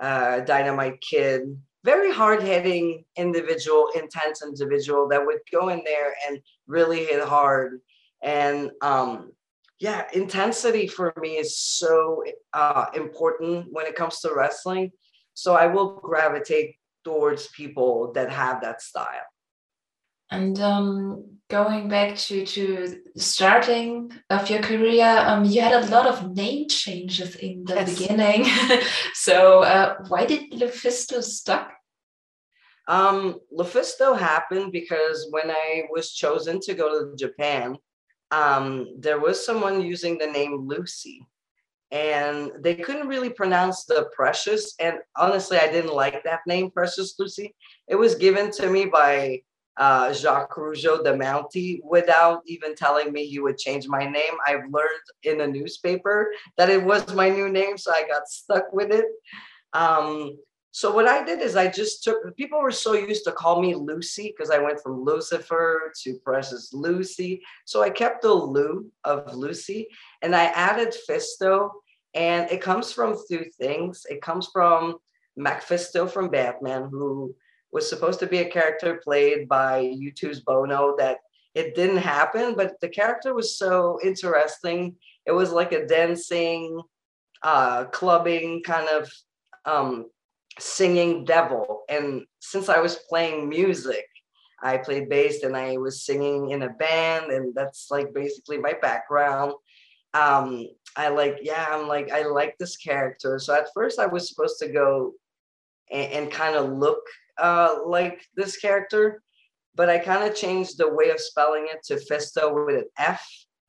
uh, 0.00 0.40
Dynamite 0.40 1.00
Kid, 1.00 1.56
very 1.84 2.12
hard 2.12 2.42
hitting 2.42 3.04
individual, 3.16 3.90
intense 3.94 4.42
individual 4.42 5.08
that 5.08 5.24
would 5.24 5.38
go 5.50 5.68
in 5.68 5.82
there 5.84 6.14
and 6.28 6.40
really 6.66 7.04
hit 7.04 7.22
hard. 7.24 7.80
And 8.22 8.70
um, 8.82 9.32
yeah, 9.78 10.06
intensity 10.12 10.86
for 10.86 11.12
me 11.18 11.38
is 11.38 11.58
so 11.58 12.22
uh, 12.52 12.86
important 12.94 13.66
when 13.70 13.86
it 13.86 13.96
comes 13.96 14.20
to 14.20 14.34
wrestling. 14.34 14.92
So 15.34 15.54
I 15.54 15.66
will 15.66 16.00
gravitate 16.02 16.76
towards 17.02 17.48
people 17.48 18.12
that 18.12 18.30
have 18.30 18.60
that 18.60 18.82
style. 18.82 19.29
And 20.30 20.60
um, 20.60 21.24
going 21.48 21.88
back 21.88 22.16
to 22.16 22.46
to 22.46 23.02
starting 23.16 24.12
of 24.30 24.48
your 24.48 24.62
career, 24.62 25.18
um, 25.26 25.44
you 25.44 25.60
had 25.60 25.84
a 25.84 25.86
lot 25.88 26.06
of 26.06 26.34
name 26.36 26.68
changes 26.68 27.34
in 27.36 27.64
the 27.64 27.74
yes. 27.74 27.98
beginning. 27.98 28.46
so 29.14 29.62
uh, 29.62 29.96
why 30.08 30.24
did 30.24 30.52
Lufisto 30.52 31.22
stuck? 31.22 31.72
Um, 32.86 33.40
Lufisto 33.56 34.18
happened 34.18 34.72
because 34.72 35.28
when 35.30 35.50
I 35.50 35.84
was 35.90 36.12
chosen 36.12 36.60
to 36.60 36.74
go 36.74 36.88
to 36.88 37.16
Japan, 37.16 37.76
um, 38.30 38.86
there 38.98 39.18
was 39.18 39.44
someone 39.44 39.82
using 39.82 40.16
the 40.18 40.26
name 40.26 40.66
Lucy, 40.68 41.26
and 41.90 42.52
they 42.60 42.76
couldn't 42.76 43.08
really 43.08 43.30
pronounce 43.30 43.84
the 43.84 44.08
Precious. 44.14 44.74
And 44.78 44.98
honestly, 45.16 45.58
I 45.58 45.70
didn't 45.70 45.94
like 45.94 46.22
that 46.22 46.40
name, 46.46 46.70
Precious 46.70 47.16
Lucy. 47.18 47.54
It 47.88 47.96
was 47.96 48.14
given 48.14 48.52
to 48.52 48.70
me 48.70 48.86
by 48.86 49.42
uh, 49.76 50.12
Jacques 50.12 50.56
Rougeau 50.56 51.02
de 51.02 51.12
Mountie 51.16 51.80
without 51.84 52.42
even 52.46 52.74
telling 52.74 53.12
me 53.12 53.26
he 53.26 53.38
would 53.38 53.58
change 53.58 53.88
my 53.88 54.04
name. 54.04 54.34
I've 54.46 54.64
learned 54.70 55.06
in 55.22 55.40
a 55.40 55.46
newspaper 55.46 56.32
that 56.56 56.70
it 56.70 56.82
was 56.82 57.14
my 57.14 57.28
new 57.28 57.48
name, 57.48 57.78
so 57.78 57.92
I 57.92 58.06
got 58.06 58.28
stuck 58.28 58.72
with 58.72 58.92
it. 58.92 59.06
Um, 59.72 60.36
so 60.72 60.94
what 60.94 61.08
I 61.08 61.24
did 61.24 61.40
is 61.40 61.56
I 61.56 61.68
just 61.68 62.04
took 62.04 62.36
people 62.36 62.60
were 62.60 62.70
so 62.70 62.92
used 62.92 63.24
to 63.24 63.32
call 63.32 63.60
me 63.60 63.74
Lucy 63.74 64.32
because 64.34 64.50
I 64.50 64.58
went 64.58 64.80
from 64.80 65.02
Lucifer 65.02 65.92
to 66.02 66.18
Precious 66.24 66.72
Lucy. 66.72 67.42
So 67.64 67.82
I 67.82 67.90
kept 67.90 68.22
the 68.22 68.32
Lu 68.32 68.86
of 69.02 69.34
Lucy 69.34 69.88
and 70.22 70.34
I 70.34 70.44
added 70.44 70.94
Fisto. 71.08 71.70
And 72.14 72.50
it 72.50 72.60
comes 72.60 72.92
from 72.92 73.16
two 73.28 73.46
things. 73.58 74.04
It 74.08 74.20
comes 74.22 74.48
from 74.52 74.96
Mephisto 75.36 76.06
from 76.06 76.28
Batman, 76.28 76.88
who 76.90 77.34
was 77.72 77.88
supposed 77.88 78.20
to 78.20 78.26
be 78.26 78.38
a 78.38 78.50
character 78.50 79.00
played 79.02 79.48
by 79.48 79.82
U2's 79.84 80.40
Bono 80.40 80.96
that 80.98 81.18
it 81.54 81.74
didn't 81.74 81.98
happen, 81.98 82.54
but 82.54 82.80
the 82.80 82.88
character 82.88 83.34
was 83.34 83.58
so 83.58 83.98
interesting. 84.02 84.96
It 85.26 85.32
was 85.32 85.50
like 85.50 85.72
a 85.72 85.86
dancing, 85.86 86.80
uh, 87.42 87.84
clubbing 87.86 88.62
kind 88.62 88.88
of 88.88 89.10
um, 89.64 90.06
singing 90.58 91.24
devil. 91.24 91.82
And 91.88 92.24
since 92.40 92.68
I 92.68 92.80
was 92.80 93.00
playing 93.08 93.48
music, 93.48 94.06
I 94.62 94.76
played 94.76 95.08
bass 95.08 95.42
and 95.42 95.56
I 95.56 95.76
was 95.78 96.04
singing 96.04 96.50
in 96.50 96.62
a 96.62 96.68
band, 96.68 97.32
and 97.32 97.54
that's 97.54 97.88
like 97.90 98.12
basically 98.12 98.58
my 98.58 98.74
background. 98.80 99.54
Um, 100.12 100.66
I 100.96 101.08
like, 101.08 101.38
yeah, 101.42 101.66
I'm 101.70 101.88
like, 101.88 102.10
I 102.10 102.24
like 102.24 102.58
this 102.58 102.76
character. 102.76 103.38
So 103.38 103.54
at 103.54 103.68
first, 103.74 103.98
I 103.98 104.06
was 104.06 104.28
supposed 104.28 104.58
to 104.58 104.68
go 104.68 105.12
and, 105.90 106.12
and 106.12 106.32
kind 106.32 106.56
of 106.56 106.72
look 106.72 107.02
uh, 107.40 107.76
like 107.86 108.22
this 108.36 108.56
character, 108.56 109.22
but 109.74 109.88
I 109.88 109.98
kind 109.98 110.28
of 110.28 110.36
changed 110.36 110.78
the 110.78 110.92
way 110.92 111.10
of 111.10 111.20
spelling 111.20 111.66
it 111.72 111.82
to 111.84 111.94
Fisto 111.94 112.66
with 112.66 112.76
an 112.76 112.84
F 112.98 113.26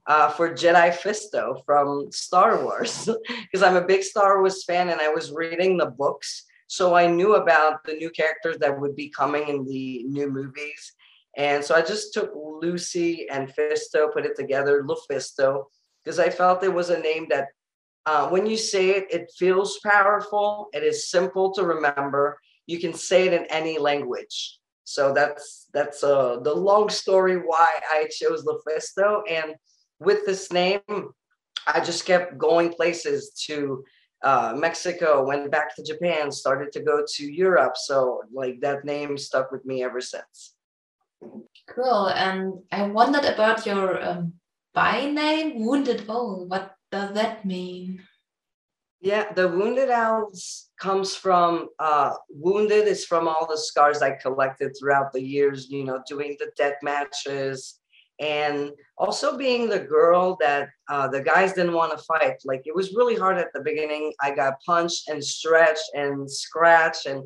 uh, 0.07 0.29
for 0.29 0.49
Jedi 0.49 0.91
Fisto 0.91 1.63
from 1.65 2.11
Star 2.11 2.63
Wars 2.63 3.07
because 3.27 3.63
I'm 3.63 3.75
a 3.75 3.85
big 3.85 4.03
Star 4.03 4.39
Wars 4.39 4.63
fan 4.63 4.89
and 4.89 4.99
I 4.99 5.09
was 5.09 5.31
reading 5.31 5.77
the 5.77 5.85
books. 5.85 6.45
So 6.67 6.95
I 6.95 7.07
knew 7.07 7.35
about 7.35 7.83
the 7.85 7.93
new 7.93 8.09
characters 8.09 8.57
that 8.59 8.79
would 8.79 8.95
be 8.95 9.09
coming 9.09 9.47
in 9.47 9.65
the 9.65 10.03
new 10.03 10.29
movies. 10.29 10.93
And 11.37 11.63
so 11.63 11.75
I 11.75 11.81
just 11.81 12.13
took 12.13 12.33
Lucy 12.35 13.27
and 13.29 13.53
Fisto, 13.53 14.11
put 14.11 14.25
it 14.25 14.35
together, 14.35 14.83
Lufisto, 14.83 15.65
because 16.03 16.19
I 16.19 16.29
felt 16.29 16.63
it 16.63 16.73
was 16.73 16.89
a 16.89 16.99
name 16.99 17.27
that 17.29 17.47
uh, 18.05 18.27
when 18.29 18.45
you 18.45 18.57
say 18.57 18.89
it, 18.89 19.07
it 19.11 19.31
feels 19.37 19.79
powerful. 19.79 20.69
It 20.73 20.83
is 20.83 21.09
simple 21.09 21.53
to 21.53 21.63
remember 21.63 22.39
you 22.71 22.79
can 22.79 22.93
say 22.93 23.27
it 23.27 23.33
in 23.33 23.45
any 23.45 23.77
language. 23.77 24.35
So 24.83 25.13
that's 25.13 25.67
that's 25.73 26.03
uh, 26.03 26.39
the 26.47 26.55
long 26.69 26.89
story 26.89 27.37
why 27.37 27.69
I 27.97 28.07
chose 28.19 28.45
Lufisto. 28.47 29.21
And 29.29 29.55
with 29.99 30.25
this 30.25 30.51
name, 30.51 30.81
I 31.67 31.79
just 31.89 32.05
kept 32.05 32.37
going 32.37 32.69
places 32.73 33.31
to 33.47 33.83
uh, 34.23 34.53
Mexico, 34.55 35.25
went 35.25 35.51
back 35.51 35.75
to 35.75 35.83
Japan, 35.83 36.31
started 36.31 36.71
to 36.73 36.81
go 36.91 37.03
to 37.15 37.23
Europe. 37.45 37.75
So 37.77 38.23
like 38.31 38.61
that 38.61 38.85
name 38.85 39.17
stuck 39.17 39.51
with 39.51 39.63
me 39.65 39.83
ever 39.83 40.01
since. 40.01 40.55
Cool. 41.69 42.07
And 42.07 42.39
I 42.71 42.81
wondered 42.83 43.25
about 43.25 43.65
your 43.65 44.03
um, 44.03 44.33
by 44.73 45.05
name, 45.05 45.65
Wounded 45.65 46.05
Owl. 46.09 46.45
What 46.47 46.75
does 46.91 47.13
that 47.13 47.45
mean? 47.45 48.01
Yeah, 49.03 49.33
the 49.33 49.47
wounded 49.47 49.89
owls 49.89 50.69
comes 50.79 51.15
from 51.15 51.69
uh, 51.79 52.13
wounded 52.29 52.87
is 52.87 53.03
from 53.03 53.27
all 53.27 53.47
the 53.49 53.57
scars 53.57 54.03
I 54.03 54.11
collected 54.11 54.75
throughout 54.77 55.11
the 55.11 55.21
years, 55.21 55.71
you 55.71 55.83
know, 55.83 56.03
doing 56.07 56.37
the 56.39 56.51
death 56.55 56.75
matches 56.83 57.79
and 58.19 58.71
also 58.99 59.35
being 59.35 59.67
the 59.67 59.79
girl 59.79 60.37
that 60.39 60.69
uh, 60.87 61.07
the 61.07 61.21
guys 61.21 61.53
didn't 61.53 61.73
want 61.73 61.97
to 61.97 62.03
fight. 62.05 62.35
Like 62.45 62.61
it 62.65 62.75
was 62.75 62.93
really 62.93 63.15
hard 63.15 63.39
at 63.39 63.51
the 63.53 63.61
beginning. 63.61 64.13
I 64.21 64.35
got 64.35 64.61
punched 64.63 65.09
and 65.09 65.23
stretched 65.23 65.89
and 65.95 66.29
scratched, 66.29 67.07
and 67.07 67.23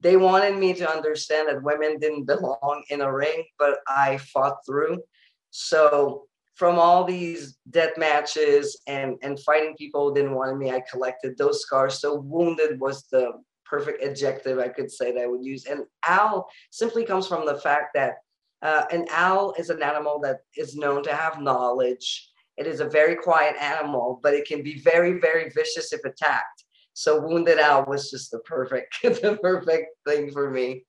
they 0.00 0.16
wanted 0.16 0.56
me 0.56 0.72
to 0.72 0.90
understand 0.90 1.48
that 1.48 1.62
women 1.62 1.98
didn't 1.98 2.24
belong 2.24 2.82
in 2.88 3.02
a 3.02 3.12
ring, 3.12 3.44
but 3.58 3.80
I 3.86 4.16
fought 4.16 4.64
through. 4.64 5.02
So 5.50 6.28
from 6.60 6.78
all 6.78 7.04
these 7.04 7.56
death 7.70 7.96
matches 7.96 8.78
and 8.86 9.16
and 9.22 9.40
fighting 9.40 9.74
people 9.78 10.00
who 10.06 10.14
didn't 10.14 10.34
want 10.34 10.58
me, 10.58 10.70
I 10.70 10.82
collected 10.90 11.38
those 11.38 11.62
scars. 11.62 12.02
So 12.02 12.20
wounded 12.20 12.78
was 12.78 13.08
the 13.10 13.32
perfect 13.64 14.04
adjective 14.04 14.58
I 14.58 14.68
could 14.68 14.90
say 14.90 15.10
that 15.10 15.22
I 15.22 15.26
would 15.26 15.42
use. 15.42 15.64
And 15.64 15.86
owl 16.06 16.50
simply 16.70 17.06
comes 17.06 17.26
from 17.26 17.46
the 17.46 17.56
fact 17.56 17.94
that 17.94 18.16
uh, 18.60 18.84
an 18.92 19.06
owl 19.10 19.54
is 19.58 19.70
an 19.70 19.82
animal 19.82 20.20
that 20.24 20.40
is 20.54 20.76
known 20.76 21.02
to 21.04 21.14
have 21.14 21.40
knowledge. 21.40 22.28
It 22.58 22.66
is 22.66 22.80
a 22.80 22.94
very 22.98 23.16
quiet 23.16 23.56
animal, 23.58 24.20
but 24.22 24.34
it 24.34 24.46
can 24.46 24.62
be 24.62 24.80
very, 24.80 25.18
very 25.18 25.48
vicious 25.48 25.94
if 25.94 26.04
attacked. 26.04 26.64
So 26.92 27.22
wounded 27.26 27.58
owl 27.58 27.86
was 27.86 28.10
just 28.10 28.32
the 28.32 28.40
perfect, 28.40 28.98
the 29.02 29.38
perfect 29.40 29.86
thing 30.06 30.30
for 30.30 30.50
me. 30.50 30.84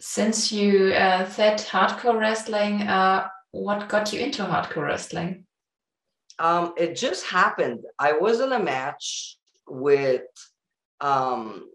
Since 0.00 0.50
you 0.50 0.94
uh, 0.94 1.28
said 1.28 1.58
hardcore 1.58 2.18
wrestling, 2.18 2.82
uh, 2.82 3.28
what 3.52 3.88
got 3.88 4.12
you 4.12 4.20
into 4.20 4.42
hardcore 4.42 4.86
wrestling? 4.86 5.46
Um, 6.38 6.72
it 6.76 6.96
just 6.96 7.26
happened. 7.26 7.80
I 7.98 8.12
was 8.12 8.40
in 8.40 8.52
a 8.52 8.58
match 8.58 9.36
with 9.68 10.22
um, 11.00 11.68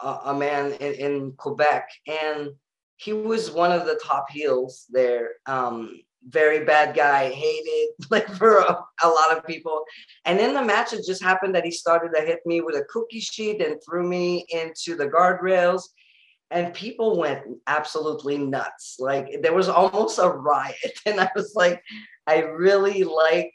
a, 0.00 0.18
a, 0.26 0.34
man 0.34 0.72
in, 0.72 0.94
in, 0.94 1.32
Quebec, 1.32 1.88
and 2.06 2.50
he 2.96 3.12
was 3.12 3.50
one 3.50 3.72
of 3.72 3.86
the 3.86 4.00
top 4.02 4.30
heels 4.30 4.86
there. 4.90 5.32
Um, 5.46 6.00
very 6.28 6.64
bad 6.64 6.94
guy, 6.94 7.30
hated 7.30 7.90
like 8.10 8.28
for 8.34 8.58
a, 8.58 8.84
a, 9.02 9.08
lot 9.08 9.36
of 9.36 9.46
people. 9.46 9.84
And 10.24 10.38
in 10.38 10.54
the 10.54 10.64
match, 10.64 10.92
it 10.92 11.04
just 11.06 11.22
happened 11.22 11.54
that 11.54 11.64
he 11.64 11.70
started 11.70 12.12
to 12.14 12.22
hit 12.22 12.40
me 12.44 12.60
with 12.60 12.76
a 12.76 12.84
cookie 12.90 13.20
sheet 13.20 13.62
and 13.62 13.80
threw 13.82 14.06
me 14.06 14.46
into 14.50 14.96
the 14.96 15.08
guardrails 15.08 15.82
and 16.50 16.74
people 16.74 17.18
went 17.18 17.42
absolutely 17.66 18.36
nuts. 18.36 18.96
Like 18.98 19.42
there 19.42 19.54
was 19.54 19.68
almost 19.68 20.18
a 20.18 20.28
riot. 20.28 20.76
And 21.06 21.20
I 21.20 21.30
was 21.34 21.54
like, 21.54 21.82
I 22.26 22.40
really 22.40 23.04
like 23.04 23.54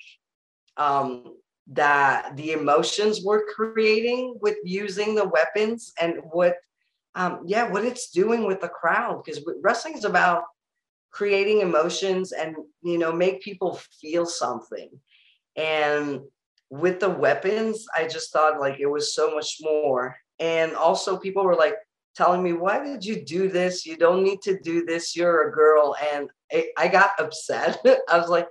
um, 0.77 1.35
that 1.67 2.35
the 2.37 2.53
emotions 2.53 3.21
we're 3.23 3.45
creating 3.45 4.37
with 4.41 4.57
using 4.63 5.15
the 5.15 5.27
weapons 5.27 5.93
and 5.99 6.19
what, 6.31 6.55
um, 7.15 7.41
yeah, 7.45 7.69
what 7.69 7.85
it's 7.85 8.11
doing 8.11 8.45
with 8.45 8.61
the 8.61 8.69
crowd. 8.69 9.23
Because 9.23 9.43
wrestling 9.61 9.97
is 9.97 10.05
about 10.05 10.43
creating 11.11 11.61
emotions 11.61 12.31
and, 12.31 12.55
you 12.81 12.97
know, 12.97 13.11
make 13.11 13.41
people 13.41 13.79
feel 14.01 14.25
something. 14.25 14.89
And 15.57 16.21
with 16.69 16.99
the 16.99 17.09
weapons, 17.09 17.85
I 17.95 18.07
just 18.07 18.31
thought 18.31 18.59
like 18.59 18.79
it 18.79 18.87
was 18.87 19.13
so 19.13 19.33
much 19.33 19.57
more. 19.61 20.17
And 20.39 20.75
also, 20.75 21.17
people 21.17 21.45
were 21.45 21.55
like, 21.55 21.75
telling 22.15 22.41
me, 22.41 22.53
why 22.53 22.83
did 22.83 23.05
you 23.05 23.23
do 23.23 23.49
this? 23.49 23.85
You 23.85 23.97
don't 23.97 24.23
need 24.23 24.41
to 24.43 24.59
do 24.59 24.85
this. 24.85 25.15
You're 25.15 25.49
a 25.49 25.51
girl. 25.53 25.95
And 26.13 26.29
I, 26.77 26.87
got 26.87 27.11
upset. 27.19 27.79
I 28.09 28.17
was 28.17 28.29
like, 28.29 28.47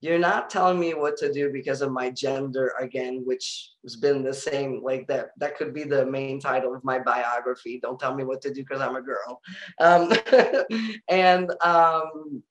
you're 0.00 0.18
not 0.18 0.50
telling 0.50 0.78
me 0.78 0.94
what 0.94 1.16
to 1.16 1.32
do 1.32 1.50
because 1.50 1.80
of 1.80 1.90
my 1.90 2.10
gender 2.10 2.74
again 2.78 3.22
which 3.24 3.70
has 3.82 3.96
been 3.96 4.22
the 4.22 4.32
same 4.32 4.82
like 4.82 5.06
that 5.06 5.30
that 5.38 5.56
could 5.56 5.72
be 5.72 5.84
the 5.84 6.04
main 6.04 6.38
title 6.38 6.74
of 6.74 6.84
my 6.84 6.98
biography 6.98 7.80
don't 7.80 7.98
tell 7.98 8.14
me 8.14 8.22
what 8.22 8.42
to 8.42 8.52
do 8.52 8.62
because 8.62 8.80
i'm 8.80 8.96
a 8.96 9.02
girl 9.02 9.40
um, 9.80 10.12
and 11.08 11.50
um, 11.64 12.42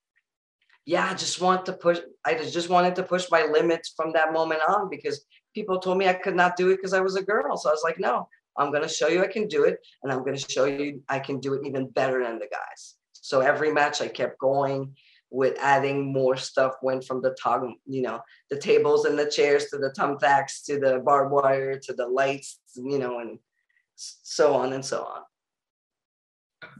yeah 0.86 1.08
i 1.12 1.14
just 1.14 1.40
want 1.40 1.66
to 1.66 1.74
push 1.74 2.00
i 2.26 2.34
just 2.34 2.70
wanted 2.70 2.96
to 2.96 3.04
push 3.04 3.28
my 3.30 3.44
limits 3.44 3.94
from 3.96 4.12
that 4.12 4.34
moment 4.34 4.62
on 4.68 4.90
because 4.90 5.24
people 5.54 5.80
told 5.80 6.00
me 6.00 6.08
i 6.08 6.14
could 6.14 6.36
not 6.36 6.58
do 6.58 6.72
it 6.72 6.78
because 6.78 6.94
i 6.94 7.00
was 7.00 7.16
a 7.16 7.24
girl 7.24 7.56
so 7.58 7.70
i 7.70 7.74
was 7.74 7.84
like 7.86 8.00
no 8.00 8.28
i'm 8.58 8.72
going 8.72 8.84
to 8.84 8.90
show 8.90 9.08
you 9.08 9.24
i 9.24 9.28
can 9.28 9.48
do 9.48 9.64
it 9.64 9.80
and 10.04 10.12
i'm 10.12 10.20
going 10.20 10.36
to 10.36 10.52
show 10.52 10.66
you 10.66 11.02
i 11.10 11.20
can 11.20 11.40
do 11.40 11.54
it 11.54 11.66
even 11.66 11.88
better 11.90 12.24
than 12.24 12.40
the 12.40 12.48
guys 12.52 12.96
so 13.14 13.42
every 13.42 13.72
match 13.72 14.02
i 14.02 14.08
kept 14.08 14.40
going 14.40 14.94
with 15.36 15.58
adding 15.60 16.14
more 16.14 16.38
stuff 16.38 16.74
went 16.82 17.04
from 17.04 17.22
the 17.22 17.36
tongue, 17.42 17.76
you 17.86 18.02
know, 18.02 18.22
the 18.50 18.58
tables 18.58 19.06
and 19.06 19.18
the 19.18 19.30
chairs 19.30 19.66
to 19.66 19.78
the 19.78 19.92
thumbtacks 19.92 20.64
to 20.66 20.80
the 20.80 21.00
barbed 21.00 21.32
wire 21.32 21.78
to 21.80 21.94
the 21.94 22.08
lights, 22.08 22.60
you 22.76 22.98
know, 22.98 23.20
and 23.20 23.40
so 23.96 24.56
on 24.56 24.74
and 24.74 24.86
so 24.86 25.04
on. 25.04 25.22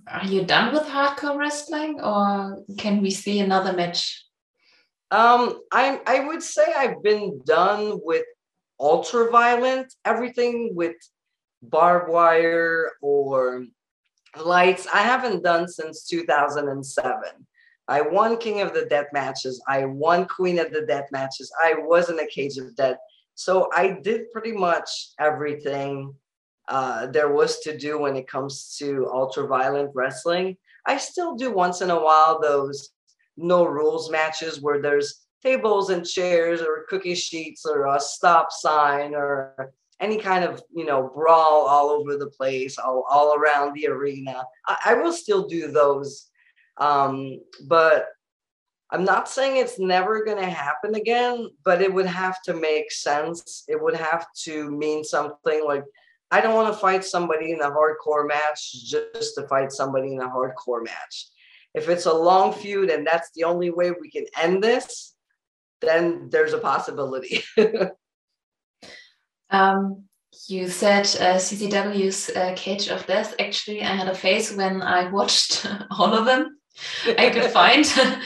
Are 0.08 0.26
you 0.26 0.46
done 0.46 0.74
with 0.74 0.84
hardcore 0.84 1.38
wrestling 1.38 2.00
or 2.02 2.64
can 2.78 3.02
we 3.02 3.12
see 3.12 3.40
another 3.40 3.74
match? 3.74 4.24
Um, 5.12 5.62
I 5.72 6.02
I 6.08 6.20
would 6.28 6.42
say 6.42 6.64
I've 6.76 7.04
been 7.04 7.42
done 7.46 8.00
with 8.04 8.26
ultra 8.80 9.30
violent, 9.32 9.94
everything 10.04 10.72
with 10.74 10.96
barbed 11.70 12.12
wire 12.12 12.92
or 13.02 13.66
lights. 14.44 14.88
I 14.94 15.02
haven't 15.02 15.44
done 15.44 15.68
since 15.68 16.08
2007. 16.08 17.24
I 17.88 18.02
won 18.02 18.38
King 18.38 18.62
of 18.62 18.74
the 18.74 18.86
Death 18.86 19.08
matches. 19.14 19.62
I 19.68 19.86
won 19.86 20.26
Queen 20.28 20.60
of 20.60 20.72
the 20.72 20.86
Death 20.86 21.08
matches. 21.12 21.52
I 21.64 21.76
was 21.78 22.10
in 22.10 22.20
a 22.20 22.28
cage 22.28 22.58
of 22.58 22.76
death. 22.76 22.98
So 23.36 23.70
I 23.76 24.00
did 24.02 24.32
pretty 24.32 24.54
much 24.54 24.90
everything 25.20 26.14
uh, 26.68 27.08
there 27.08 27.32
was 27.32 27.60
to 27.60 27.78
do 27.78 28.00
when 28.00 28.16
it 28.16 28.28
comes 28.28 28.76
to 28.80 29.08
ultra 29.12 29.46
violent 29.46 29.92
wrestling. 29.94 30.58
I 30.86 30.98
still 30.98 31.36
do 31.36 31.52
once 31.52 31.82
in 31.82 31.92
a 31.92 32.02
while 32.02 32.40
those 32.42 32.90
no 33.38 33.66
rules 33.66 34.10
matches 34.10 34.62
where 34.62 34.82
there's 34.82 35.26
tables 35.44 35.90
and 35.90 36.06
chairs 36.06 36.62
or 36.62 36.86
cookie 36.90 37.14
sheets 37.14 37.66
or 37.66 37.86
a 37.86 38.00
stop 38.00 38.52
sign 38.52 39.14
or 39.14 39.74
any 40.00 40.18
kind 40.18 40.44
of 40.44 40.62
you 40.74 40.86
know 40.86 41.12
brawl 41.16 41.66
all 41.66 41.90
over 41.90 42.18
the 42.18 42.28
place 42.28 42.78
all, 42.78 43.06
all 43.10 43.36
around 43.36 43.74
the 43.74 43.88
arena 43.88 44.44
I, 44.68 44.78
I 44.86 44.94
will 44.96 45.14
still 45.14 45.48
do 45.48 45.72
those 45.72 46.30
um, 46.78 47.40
but 47.68 48.08
I'm 48.92 49.04
not 49.04 49.28
saying 49.28 49.58
it's 49.58 49.80
never 49.80 50.24
going 50.24 50.38
to 50.38 50.50
happen 50.50 50.96
again, 50.96 51.50
but 51.64 51.82
it 51.82 51.94
would 51.94 52.06
have 52.06 52.42
to 52.44 52.54
make 52.54 52.92
sense. 52.92 53.64
It 53.68 53.82
would 53.82 53.96
have 53.96 54.28
to 54.44 54.70
mean 54.72 55.04
something 55.04 55.66
like, 55.66 55.84
I 56.32 56.42
don't 56.42 56.54
want 56.54 56.74
to 56.74 56.80
fight 56.80 57.04
somebody 57.04 57.52
in 57.52 57.62
a 57.62 57.72
hardcore 57.72 58.28
match 58.28 58.86
just 58.86 59.36
to 59.36 59.48
fight 59.48 59.72
somebody 59.72 60.14
in 60.14 60.22
a 60.22 60.30
hardcore 60.30 60.84
match. 60.84 61.28
If 61.74 61.90
it's 61.90 62.06
a 62.06 62.14
long 62.14 62.54
feud 62.54 62.90
and 62.90 63.06
that's 63.06 63.32
the 63.36 63.44
only 63.44 63.70
way 63.70 63.92
we 63.92 64.10
can 64.10 64.26
end 64.42 64.64
this, 64.64 65.14
then 65.82 66.30
there's 66.32 66.54
a 66.54 66.60
possibility. 66.60 67.44
um, 69.56 70.04
you 70.48 70.68
said 70.68 71.06
uh, 71.20 71.38
CZW's 71.46 72.30
uh, 72.36 72.54
Cage 72.56 72.90
of 72.90 73.06
Death. 73.06 73.36
Actually, 73.40 73.82
I 73.82 73.96
had 73.96 74.08
a 74.08 74.16
phase 74.16 74.54
when 74.54 74.82
I 74.82 75.10
watched 75.10 75.66
all 75.92 76.14
of 76.14 76.26
them 76.26 76.58
I 77.18 77.30
could 77.30 77.52
find 77.52 77.86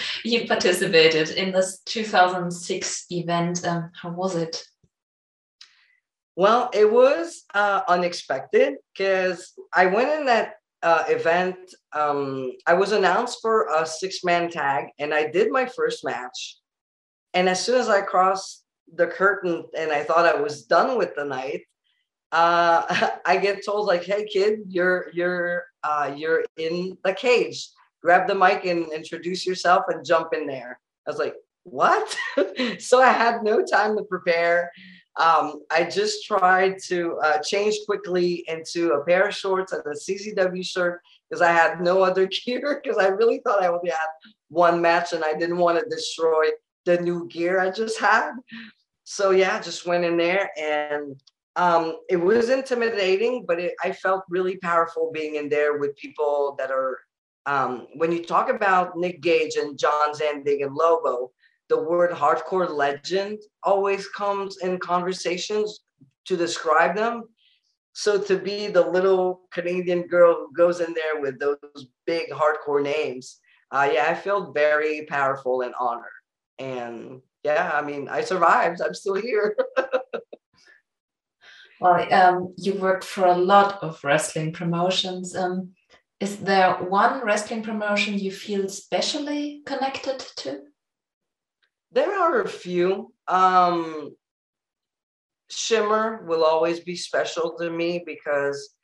you 0.23 0.47
participated 0.47 1.29
in 1.29 1.51
this 1.51 1.81
2006 1.85 3.05
event. 3.11 3.65
Um, 3.65 3.91
how 4.01 4.11
was 4.11 4.35
it? 4.35 4.63
Well, 6.35 6.69
it 6.73 6.89
was 6.89 7.43
uh, 7.53 7.81
unexpected 7.87 8.75
because 8.93 9.53
I 9.73 9.87
went 9.87 10.09
in 10.19 10.25
that 10.27 10.53
uh, 10.81 11.03
event. 11.07 11.57
Um, 11.91 12.53
I 12.65 12.75
was 12.75 12.93
announced 12.93 13.39
for 13.41 13.67
a 13.75 13.85
six 13.85 14.23
man 14.23 14.49
tag 14.49 14.85
and 14.97 15.13
I 15.13 15.29
did 15.29 15.51
my 15.51 15.65
first 15.65 16.05
match. 16.05 16.57
And 17.33 17.49
as 17.49 17.63
soon 17.63 17.79
as 17.79 17.89
I 17.89 18.01
crossed 18.01 18.58
the 18.95 19.07
curtain 19.07 19.65
and 19.77 19.91
I 19.91 20.03
thought 20.03 20.25
I 20.25 20.39
was 20.39 20.63
done 20.63 20.97
with 20.97 21.15
the 21.15 21.25
night, 21.25 21.61
uh, 22.31 23.09
I 23.25 23.37
get 23.37 23.65
told 23.65 23.87
like, 23.87 24.03
"Hey, 24.03 24.25
kid, 24.25 24.59
you're 24.67 25.07
you're 25.13 25.65
uh, 25.83 26.13
you're 26.15 26.43
in 26.57 26.97
the 27.03 27.13
cage." 27.13 27.69
grab 28.01 28.27
the 28.27 28.35
mic 28.35 28.65
and 28.65 28.91
introduce 28.93 29.45
yourself 29.45 29.85
and 29.89 30.05
jump 30.05 30.33
in 30.33 30.47
there. 30.47 30.79
I 31.07 31.11
was 31.11 31.19
like, 31.19 31.35
what? 31.63 32.15
so 32.79 33.01
I 33.01 33.11
had 33.11 33.43
no 33.43 33.63
time 33.63 33.97
to 33.97 34.03
prepare. 34.03 34.71
Um, 35.19 35.63
I 35.69 35.83
just 35.83 36.25
tried 36.25 36.77
to 36.87 37.17
uh, 37.23 37.39
change 37.39 37.75
quickly 37.85 38.45
into 38.47 38.93
a 38.93 39.03
pair 39.03 39.27
of 39.27 39.35
shorts 39.35 39.73
and 39.73 39.83
a 39.85 39.89
CZW 39.89 40.65
shirt 40.65 41.01
because 41.29 41.41
I 41.41 41.51
had 41.51 41.81
no 41.81 42.01
other 42.01 42.27
gear 42.45 42.81
because 42.81 42.97
I 42.97 43.07
really 43.07 43.41
thought 43.43 43.61
I 43.61 43.67
only 43.67 43.89
had 43.89 44.07
one 44.47 44.81
match 44.81 45.13
and 45.13 45.23
I 45.23 45.33
didn't 45.33 45.57
want 45.57 45.79
to 45.79 45.89
destroy 45.89 46.45
the 46.85 46.99
new 47.01 47.27
gear 47.27 47.59
I 47.59 47.69
just 47.69 47.99
had. 47.99 48.31
So 49.11 49.31
yeah, 49.31 49.59
just 49.59 49.87
went 49.87 50.05
in 50.05 50.17
there 50.17 50.51
and 50.55 51.19
um, 51.55 51.97
it 52.11 52.17
was 52.17 52.51
intimidating, 52.51 53.43
but 53.43 53.59
it, 53.59 53.73
I 53.83 53.91
felt 53.91 54.21
really 54.29 54.57
powerful 54.57 55.09
being 55.11 55.33
in 55.33 55.49
there 55.49 55.79
with 55.79 55.95
people 55.95 56.53
that 56.59 56.69
are 56.69 56.99
um, 57.47 57.87
when 57.95 58.11
you 58.11 58.23
talk 58.23 58.49
about 58.49 58.99
Nick 58.99 59.21
Gage 59.21 59.55
and 59.55 59.79
John 59.79 60.13
Zandig 60.13 60.63
and 60.63 60.75
Lobo, 60.75 61.31
the 61.69 61.81
word 61.81 62.11
hardcore 62.11 62.69
legend 62.69 63.39
always 63.63 64.07
comes 64.09 64.57
in 64.57 64.77
conversations 64.77 65.79
to 66.25 66.37
describe 66.37 66.95
them. 66.95 67.23
So 67.93 68.21
to 68.21 68.37
be 68.37 68.67
the 68.67 68.87
little 68.87 69.41
Canadian 69.51 70.03
girl 70.03 70.35
who 70.35 70.53
goes 70.53 70.81
in 70.81 70.93
there 70.93 71.19
with 71.19 71.39
those 71.39 71.87
big 72.05 72.29
hardcore 72.29 72.83
names, 72.83 73.39
uh, 73.71 73.89
yeah, 73.91 74.05
I 74.07 74.13
feel 74.13 74.51
very 74.51 75.07
powerful 75.07 75.61
and 75.61 75.73
honored. 75.79 76.05
And 76.59 77.21
yeah, 77.43 77.71
I 77.73 77.81
mean, 77.81 78.09
I 78.09 78.21
survived. 78.21 78.81
I'm 78.81 78.93
still 78.93 79.15
here. 79.15 79.55
well, 81.81 82.13
um, 82.13 82.53
you 82.57 82.75
worked 82.75 83.03
for 83.03 83.25
a 83.25 83.37
lot 83.37 83.81
of 83.81 84.03
wrestling 84.03 84.53
promotions. 84.53 85.35
Um, 85.35 85.71
is 86.19 86.37
there 86.37 86.75
one 86.75 87.23
wrestling 87.23 87.63
promotion 87.63 88.19
you 88.19 88.31
feel 88.31 88.67
specially 88.67 89.61
connected 89.65 90.19
to? 90.37 90.59
There 91.91 92.19
are 92.19 92.41
a 92.41 92.47
few. 92.47 93.13
Um, 93.27 94.15
Shimmer 95.49 96.23
will 96.25 96.43
always 96.43 96.81
be 96.81 96.95
special 96.95 97.55
to 97.57 97.69
me 97.69 98.03
because 98.05 98.75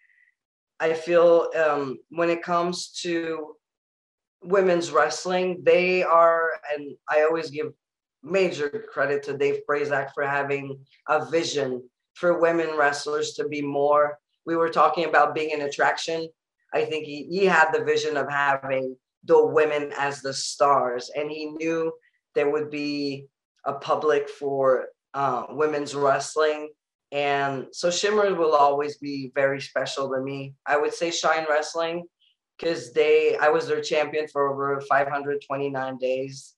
I 0.79 0.93
feel 0.93 1.49
um, 1.55 1.99
when 2.09 2.29
it 2.29 2.41
comes 2.41 2.91
to 3.03 3.55
women's 4.41 4.91
wrestling, 4.91 5.61
they 5.63 6.03
are, 6.03 6.51
and 6.73 6.95
I 7.09 7.23
always 7.23 7.49
give 7.49 7.67
major 8.25 8.85
credit 8.91 9.23
to 9.23 9.37
Dave 9.37 9.61
Prazak 9.69 10.13
for 10.13 10.25
having 10.25 10.79
a 11.07 11.25
vision 11.25 11.87
for 12.15 12.39
women 12.39 12.75
wrestlers 12.77 13.33
to 13.33 13.47
be 13.47 13.61
more. 13.61 14.17
We 14.45 14.55
were 14.55 14.69
talking 14.69 15.05
about 15.05 15.35
being 15.35 15.53
an 15.53 15.61
attraction 15.61 16.27
I 16.75 16.83
think 16.83 17.05
he, 17.05 17.23
he 17.29 17.45
had 17.45 17.71
the 17.71 17.85
vision 17.85 18.17
of 18.17 18.29
having 18.29 18.97
the 19.23 19.45
women 19.45 19.93
as 19.97 20.21
the 20.21 20.33
stars, 20.33 21.09
and 21.15 21.31
he 21.31 21.45
knew 21.45 21.93
there 22.35 22.49
would 22.49 22.69
be 22.69 23.27
a 23.63 23.73
public 23.73 24.27
for 24.27 24.87
uh, 25.13 25.45
women's 25.49 25.95
wrestling. 25.95 26.69
And 27.13 27.67
so 27.71 27.89
Shimmer 27.89 28.35
will 28.35 28.53
always 28.53 28.97
be 28.97 29.31
very 29.33 29.61
special 29.61 30.09
to 30.09 30.19
me. 30.19 30.53
I 30.65 30.75
would 30.75 30.93
say 30.93 31.11
Shine 31.11 31.45
Wrestling 31.49 32.03
because 32.57 32.91
they 32.91 33.37
I 33.37 33.47
was 33.49 33.67
their 33.67 33.81
champion 33.81 34.27
for 34.27 34.51
over 34.51 34.81
529 34.81 35.97
days. 35.97 36.54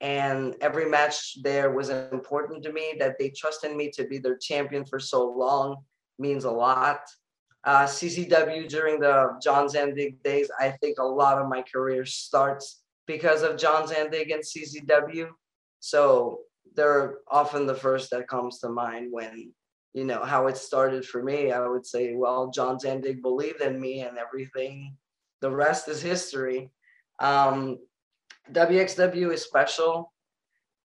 And 0.00 0.54
every 0.60 0.88
match 0.88 1.42
there 1.42 1.70
was 1.70 1.88
important 1.88 2.62
to 2.64 2.72
me 2.72 2.94
that 2.98 3.16
they 3.18 3.30
trusted 3.30 3.74
me 3.74 3.90
to 3.92 4.04
be 4.06 4.18
their 4.18 4.36
champion 4.36 4.84
for 4.84 5.00
so 5.00 5.30
long 5.30 5.76
means 6.18 6.44
a 6.44 6.50
lot 6.50 7.00
uh, 7.66 7.84
CZW 7.84 8.68
during 8.68 9.00
the 9.00 9.36
John 9.42 9.66
Zandig 9.66 10.22
days. 10.22 10.48
I 10.58 10.70
think 10.70 10.98
a 10.98 11.04
lot 11.04 11.42
of 11.42 11.48
my 11.48 11.62
career 11.62 12.06
starts 12.06 12.82
because 13.06 13.42
of 13.42 13.58
John 13.58 13.88
Zandig 13.88 14.32
and 14.32 14.42
CZW. 14.42 15.28
So 15.80 16.40
they're 16.74 17.18
often 17.28 17.66
the 17.66 17.74
first 17.74 18.10
that 18.12 18.28
comes 18.28 18.60
to 18.60 18.68
mind 18.68 19.08
when 19.10 19.52
you 19.94 20.04
know 20.04 20.22
how 20.24 20.46
it 20.46 20.56
started 20.56 21.04
for 21.04 21.22
me. 21.22 21.50
I 21.50 21.66
would 21.66 21.84
say, 21.84 22.14
well, 22.14 22.50
John 22.50 22.78
Zandig 22.78 23.20
believed 23.20 23.60
in 23.60 23.80
me, 23.80 24.00
and 24.02 24.16
everything. 24.16 24.96
The 25.40 25.50
rest 25.50 25.88
is 25.88 26.00
history. 26.00 26.70
Um, 27.18 27.78
WXW 28.52 29.32
is 29.32 29.42
special 29.42 30.12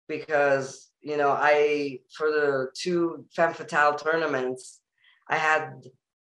because 0.08 0.90
you 1.00 1.16
know 1.16 1.30
I 1.30 2.00
for 2.14 2.30
the 2.30 2.68
two 2.74 3.24
femme 3.34 3.54
fatale 3.54 3.96
tournaments, 3.96 4.80
I 5.28 5.36
had 5.36 5.82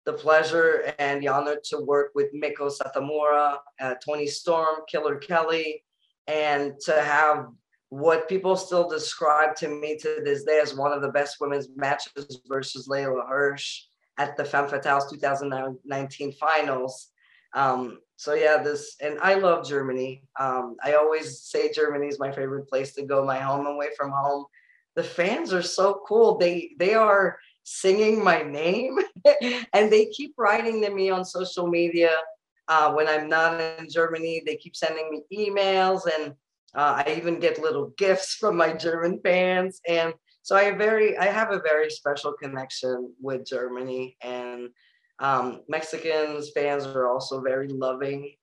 the 0.05 0.13
pleasure 0.13 0.93
and 0.97 1.21
the 1.21 1.27
honor 1.27 1.57
to 1.65 1.79
work 1.79 2.11
with 2.15 2.33
Meiko 2.33 2.71
Satomura, 2.71 3.57
uh, 3.79 3.95
Toni 4.03 4.27
Storm, 4.27 4.81
Killer 4.89 5.17
Kelly, 5.17 5.83
and 6.27 6.73
to 6.81 6.93
have 7.01 7.47
what 7.89 8.29
people 8.29 8.55
still 8.55 8.87
describe 8.87 9.55
to 9.55 9.67
me 9.67 9.97
to 9.97 10.21
this 10.23 10.43
day 10.43 10.59
as 10.61 10.75
one 10.75 10.93
of 10.93 11.01
the 11.01 11.11
best 11.11 11.37
women's 11.41 11.67
matches 11.75 12.41
versus 12.47 12.87
Leyla 12.87 13.27
Hirsch 13.27 13.83
at 14.17 14.37
the 14.37 14.45
Femme 14.45 14.67
Fatales 14.67 15.09
2019 15.09 16.33
finals. 16.33 17.09
Um, 17.53 17.99
so 18.19 18.33
yeah, 18.33 18.61
this 18.61 18.97
and 18.99 19.17
I 19.19 19.35
love 19.35 19.65
Germany. 19.65 20.23
Um, 20.37 20.75
I 20.83 20.95
always 20.95 21.39
say 21.39 21.71
Germany 21.71 22.07
is 22.07 22.19
my 22.19 22.33
favorite 22.33 22.67
place 22.67 22.93
to 22.95 23.03
go. 23.03 23.23
My 23.23 23.39
home 23.39 23.65
away 23.65 23.91
from 23.95 24.11
home. 24.11 24.45
The 24.97 25.03
fans 25.03 25.53
are 25.53 25.61
so 25.61 26.01
cool. 26.05 26.37
They 26.37 26.71
they 26.77 26.95
are 26.95 27.39
singing 27.63 28.21
my 28.21 28.41
name, 28.41 28.97
and 29.73 29.89
they 29.89 30.07
keep 30.07 30.33
writing 30.37 30.81
to 30.81 30.89
me 30.89 31.09
on 31.09 31.23
social 31.23 31.65
media. 31.65 32.11
Uh, 32.67 32.91
when 32.91 33.07
I'm 33.07 33.29
not 33.29 33.61
in 33.79 33.89
Germany, 33.89 34.43
they 34.45 34.57
keep 34.57 34.75
sending 34.75 35.09
me 35.09 35.49
emails, 35.49 36.01
and 36.13 36.33
uh, 36.75 37.01
I 37.05 37.15
even 37.15 37.39
get 37.39 37.61
little 37.61 37.93
gifts 37.97 38.33
from 38.33 38.57
my 38.57 38.73
German 38.73 39.21
fans. 39.23 39.79
And 39.87 40.13
so 40.41 40.57
I 40.57 40.71
very 40.71 41.17
I 41.17 41.27
have 41.27 41.53
a 41.53 41.61
very 41.61 41.89
special 41.89 42.33
connection 42.33 43.13
with 43.21 43.47
Germany 43.47 44.17
and 44.21 44.71
um, 45.19 45.61
Mexicans 45.67 46.51
fans 46.51 46.85
are 46.85 47.07
also 47.07 47.41
very 47.41 47.67
loving. 47.67 48.33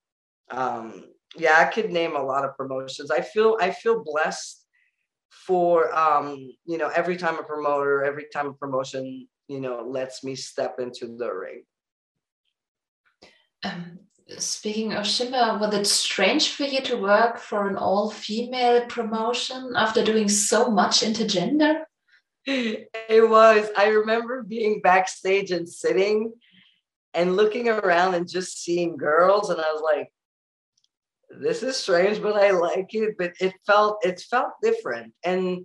Um, 0.51 1.05
yeah, 1.37 1.57
I 1.59 1.65
could 1.65 1.91
name 1.91 2.17
a 2.17 2.23
lot 2.23 2.45
of 2.45 2.57
promotions. 2.57 3.11
I 3.11 3.21
feel 3.21 3.57
I 3.61 3.71
feel 3.71 4.05
blessed 4.05 4.65
for 5.31 5.95
um, 5.97 6.51
you 6.65 6.79
know 6.79 6.89
every 6.89 7.17
time 7.17 7.39
a 7.39 7.43
promoter, 7.43 8.05
every 8.05 8.27
time 8.33 8.49
a 8.49 8.53
promotion, 8.53 9.27
you 9.49 9.61
know, 9.61 9.87
lets 9.87 10.23
me 10.23 10.35
step 10.35 10.79
into 10.79 11.17
the 11.17 11.33
ring. 11.33 11.63
Um, 13.65 13.99
speaking 14.39 14.93
of 14.93 15.07
Shimmer, 15.07 15.59
was 15.59 15.75
it 15.75 15.87
strange 15.87 16.51
for 16.51 16.65
you 16.65 16.83
to 16.83 16.97
work 16.97 17.39
for 17.39 17.69
an 17.69 17.77
all-female 17.77 18.87
promotion 18.87 19.73
after 19.77 20.05
doing 20.05 20.29
so 20.29 20.71
much 20.71 21.01
intergender? 21.01 21.83
It 23.09 23.29
was. 23.29 23.69
I 23.77 23.89
remember 23.89 24.45
being 24.45 24.81
backstage 24.81 25.51
and 25.51 25.69
sitting 25.69 26.33
and 27.17 27.35
looking 27.35 27.69
around 27.69 28.15
and 28.15 28.29
just 28.29 28.63
seeing 28.63 28.97
girls 28.97 29.51
and 29.51 29.61
i 29.61 29.73
was 29.73 29.83
like 29.83 30.13
this 31.41 31.63
is 31.63 31.77
strange 31.77 32.23
but 32.23 32.37
i 32.37 32.51
like 32.51 32.95
it. 32.95 33.15
But 33.19 33.33
it 33.41 33.55
felt 33.67 34.05
it 34.05 34.21
felt 34.31 34.53
different. 34.63 35.13
And 35.25 35.65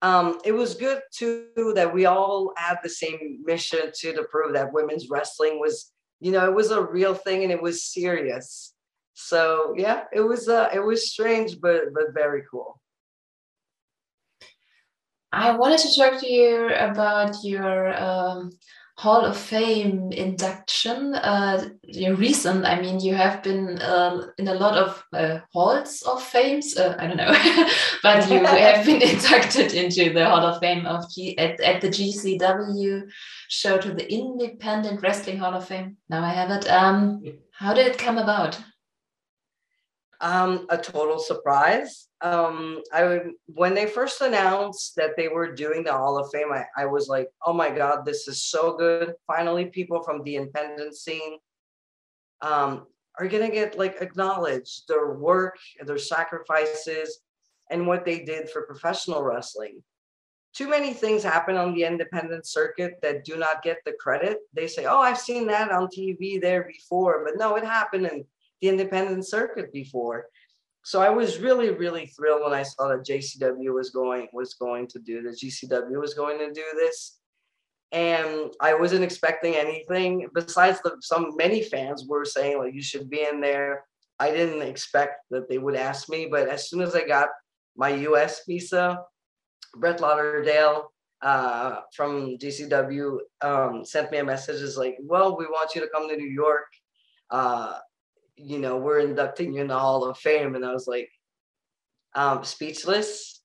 um, 0.00 0.40
it 0.44 0.52
was 0.52 0.74
good 0.74 1.00
too 1.14 1.72
that 1.76 1.94
we 1.94 2.06
all 2.06 2.52
had 2.56 2.78
the 2.82 2.88
same 2.88 3.38
mission 3.44 3.92
to, 4.00 4.12
to 4.12 4.24
prove 4.24 4.54
that 4.54 4.72
women's 4.72 5.08
wrestling 5.08 5.60
was 5.60 5.92
you 6.20 6.32
know 6.32 6.44
it 6.48 6.54
was 6.54 6.70
a 6.70 6.82
real 6.82 7.14
thing 7.14 7.42
and 7.42 7.52
it 7.52 7.62
was 7.62 7.84
serious. 7.84 8.74
So 9.14 9.74
yeah 9.76 10.04
it 10.12 10.22
was 10.22 10.48
uh 10.48 10.70
it 10.74 10.80
was 10.80 11.10
strange 11.10 11.60
but 11.60 11.92
but 11.94 12.14
very 12.14 12.42
cool. 12.50 12.80
I 15.34 15.56
wanted 15.56 15.78
to 15.78 15.96
talk 15.96 16.20
to 16.20 16.30
you 16.30 16.68
about 16.74 17.36
your 17.42 17.98
um, 17.98 18.50
Hall 19.02 19.24
of 19.24 19.36
Fame 19.36 20.12
induction. 20.12 21.16
Uh, 21.16 21.70
recent, 22.16 22.64
I 22.64 22.80
mean, 22.80 23.00
you 23.00 23.14
have 23.14 23.42
been 23.42 23.82
uh, 23.82 24.28
in 24.38 24.46
a 24.46 24.54
lot 24.54 24.78
of 24.78 25.04
uh, 25.12 25.40
halls 25.52 26.02
of 26.02 26.22
fames. 26.22 26.76
Uh, 26.76 26.94
I 27.00 27.08
don't 27.08 27.16
know, 27.16 27.32
but 28.04 28.30
you 28.30 28.44
have 28.46 28.86
been 28.86 29.02
inducted 29.02 29.72
into 29.72 30.12
the 30.12 30.24
Hall 30.24 30.46
of 30.46 30.60
Fame 30.60 30.86
of 30.86 31.12
G 31.12 31.36
at, 31.36 31.58
at 31.60 31.80
the 31.80 31.88
GCW 31.88 33.10
show 33.48 33.76
to 33.76 33.92
the 33.92 34.06
Independent 34.08 35.02
Wrestling 35.02 35.38
Hall 35.38 35.54
of 35.54 35.66
Fame. 35.66 35.96
Now 36.08 36.22
I 36.22 36.32
have 36.32 36.50
it. 36.50 36.70
Um, 36.70 37.24
how 37.50 37.74
did 37.74 37.88
it 37.88 37.98
come 37.98 38.18
about? 38.18 38.56
Um, 40.22 40.66
a 40.68 40.78
total 40.78 41.18
surprise. 41.18 42.06
Um, 42.20 42.80
I 42.92 43.22
when 43.46 43.74
they 43.74 43.86
first 43.86 44.20
announced 44.20 44.94
that 44.94 45.16
they 45.16 45.26
were 45.26 45.52
doing 45.52 45.82
the 45.82 45.92
Hall 45.92 46.16
of 46.16 46.30
Fame, 46.30 46.52
I, 46.52 46.64
I 46.76 46.86
was 46.86 47.08
like, 47.08 47.28
oh 47.44 47.52
my 47.52 47.70
god, 47.70 48.06
this 48.06 48.28
is 48.28 48.40
so 48.44 48.76
good. 48.76 49.14
Finally, 49.26 49.66
people 49.66 50.00
from 50.04 50.22
the 50.22 50.36
independent 50.36 50.94
scene 50.94 51.38
um, 52.40 52.86
are 53.18 53.26
gonna 53.26 53.50
get 53.50 53.76
like 53.76 53.96
acknowledged 54.00 54.86
their 54.86 55.14
work, 55.14 55.58
their 55.84 55.98
sacrifices, 55.98 57.18
and 57.70 57.84
what 57.84 58.04
they 58.04 58.20
did 58.20 58.48
for 58.48 58.62
professional 58.62 59.24
wrestling. 59.24 59.82
Too 60.54 60.68
many 60.68 60.92
things 60.92 61.24
happen 61.24 61.56
on 61.56 61.74
the 61.74 61.82
independent 61.82 62.46
circuit 62.46 63.00
that 63.02 63.24
do 63.24 63.36
not 63.36 63.62
get 63.62 63.78
the 63.84 63.94
credit. 63.98 64.38
They 64.52 64.68
say, 64.68 64.84
"Oh, 64.84 65.00
I've 65.00 65.18
seen 65.18 65.48
that 65.48 65.72
on 65.72 65.88
TV 65.88 66.40
there 66.40 66.62
before," 66.62 67.24
but 67.24 67.36
no, 67.36 67.56
it 67.56 67.64
happened 67.64 68.06
in 68.06 68.24
the 68.62 68.68
independent 68.68 69.28
circuit 69.28 69.72
before. 69.72 70.26
So 70.84 71.00
I 71.02 71.10
was 71.10 71.38
really, 71.38 71.70
really 71.70 72.06
thrilled 72.06 72.42
when 72.42 72.54
I 72.54 72.62
saw 72.62 72.88
that 72.88 73.04
JCW 73.04 73.72
was 73.74 73.90
going 73.90 74.28
was 74.32 74.54
going 74.54 74.86
to 74.88 74.98
do 74.98 75.22
this. 75.22 75.42
GCW 75.42 76.00
was 76.00 76.14
going 76.14 76.38
to 76.38 76.52
do 76.52 76.64
this, 76.74 77.18
and 77.92 78.52
I 78.60 78.74
wasn't 78.74 79.04
expecting 79.04 79.54
anything 79.54 80.28
besides 80.34 80.80
the 80.82 80.96
some 81.00 81.36
many 81.36 81.62
fans 81.62 82.04
were 82.08 82.24
saying 82.24 82.58
like 82.58 82.74
you 82.74 82.82
should 82.82 83.10
be 83.10 83.22
in 83.22 83.40
there. 83.40 83.84
I 84.18 84.30
didn't 84.30 84.62
expect 84.62 85.24
that 85.30 85.48
they 85.48 85.58
would 85.58 85.76
ask 85.76 86.08
me, 86.08 86.26
but 86.30 86.48
as 86.48 86.68
soon 86.68 86.80
as 86.80 86.94
I 86.94 87.06
got 87.06 87.28
my 87.76 87.90
U.S. 88.10 88.42
visa, 88.46 89.00
Brett 89.76 90.00
Lauderdale 90.00 90.92
uh, 91.22 91.80
from 91.94 92.36
GCW 92.38 93.18
um, 93.40 93.84
sent 93.84 94.10
me 94.10 94.18
a 94.18 94.24
message. 94.24 94.60
Is 94.62 94.76
like, 94.76 94.96
well, 95.00 95.36
we 95.38 95.46
want 95.46 95.76
you 95.76 95.80
to 95.80 95.88
come 95.94 96.08
to 96.08 96.16
New 96.16 96.30
York. 96.30 96.66
Uh, 97.30 97.78
you 98.42 98.58
know, 98.58 98.76
we're 98.76 99.00
inducting 99.00 99.54
you 99.54 99.60
in 99.60 99.68
the 99.68 99.78
Hall 99.78 100.04
of 100.04 100.18
Fame. 100.18 100.54
And 100.54 100.64
I 100.64 100.72
was 100.72 100.86
like, 100.86 101.10
um, 102.14 102.44
speechless. 102.44 103.40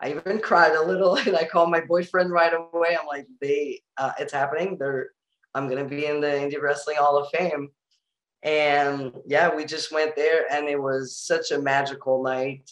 I 0.00 0.10
even 0.10 0.40
cried 0.40 0.72
a 0.72 0.82
little 0.82 1.16
and 1.26 1.36
I 1.36 1.44
called 1.44 1.70
my 1.70 1.80
boyfriend 1.80 2.30
right 2.30 2.52
away. 2.52 2.96
I'm 2.98 3.06
like, 3.06 3.26
they, 3.40 3.80
uh, 3.96 4.12
it's 4.18 4.32
happening. 4.32 4.76
They're, 4.78 5.10
I'm 5.54 5.68
going 5.68 5.82
to 5.82 5.88
be 5.88 6.06
in 6.06 6.20
the 6.20 6.28
Indie 6.28 6.60
Wrestling 6.60 6.96
Hall 6.98 7.18
of 7.18 7.28
Fame. 7.30 7.70
And 8.42 9.12
yeah, 9.26 9.54
we 9.54 9.64
just 9.64 9.92
went 9.92 10.14
there 10.14 10.46
and 10.52 10.68
it 10.68 10.80
was 10.80 11.16
such 11.16 11.50
a 11.50 11.58
magical 11.58 12.22
night 12.22 12.70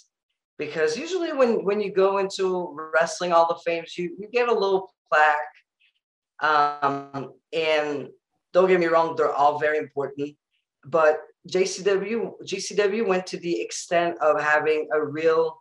because 0.59 0.97
usually 0.97 1.33
when, 1.33 1.65
when 1.65 1.81
you 1.81 1.93
go 1.93 2.19
into 2.19 2.77
Wrestling 2.95 3.33
Hall 3.33 3.47
of 3.47 3.63
Fame, 3.63 3.85
you, 3.97 4.15
you 4.19 4.29
get 4.31 4.49
a 4.49 4.55
little 4.55 4.95
plaque. 5.11 5.39
Um, 6.41 7.33
and 7.53 8.09
don't 8.53 8.69
get 8.69 8.79
me 8.79 8.87
wrong, 8.87 9.17
they're 9.17 9.33
all 9.33 9.59
very 9.59 9.79
important. 9.79 10.37
But 10.85 11.21
JCW 11.49 12.43
GCW 12.45 13.07
went 13.07 13.27
to 13.29 13.37
the 13.39 13.61
extent 13.61 14.17
of 14.19 14.41
having 14.41 14.89
a 14.93 15.05
real 15.05 15.61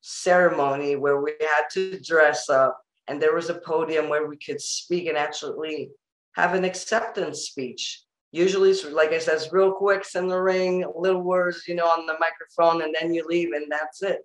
ceremony 0.00 0.96
where 0.96 1.20
we 1.20 1.32
had 1.40 1.68
to 1.72 2.00
dress 2.00 2.48
up 2.48 2.82
and 3.08 3.20
there 3.20 3.34
was 3.34 3.50
a 3.50 3.54
podium 3.54 4.08
where 4.08 4.26
we 4.26 4.36
could 4.36 4.60
speak 4.60 5.06
and 5.06 5.16
actually 5.16 5.90
have 6.34 6.54
an 6.54 6.64
acceptance 6.64 7.42
speech. 7.42 8.02
Usually, 8.30 8.72
like 8.90 9.10
I 9.10 9.18
said, 9.18 9.34
it's 9.34 9.52
real 9.52 9.72
quick, 9.72 10.04
in 10.14 10.26
the 10.26 10.40
ring, 10.40 10.84
little 10.96 11.20
words, 11.20 11.64
you 11.68 11.74
know, 11.74 11.86
on 11.86 12.06
the 12.06 12.16
microphone, 12.18 12.82
and 12.82 12.94
then 12.98 13.12
you 13.12 13.26
leave, 13.26 13.52
and 13.52 13.70
that's 13.70 14.02
it. 14.02 14.20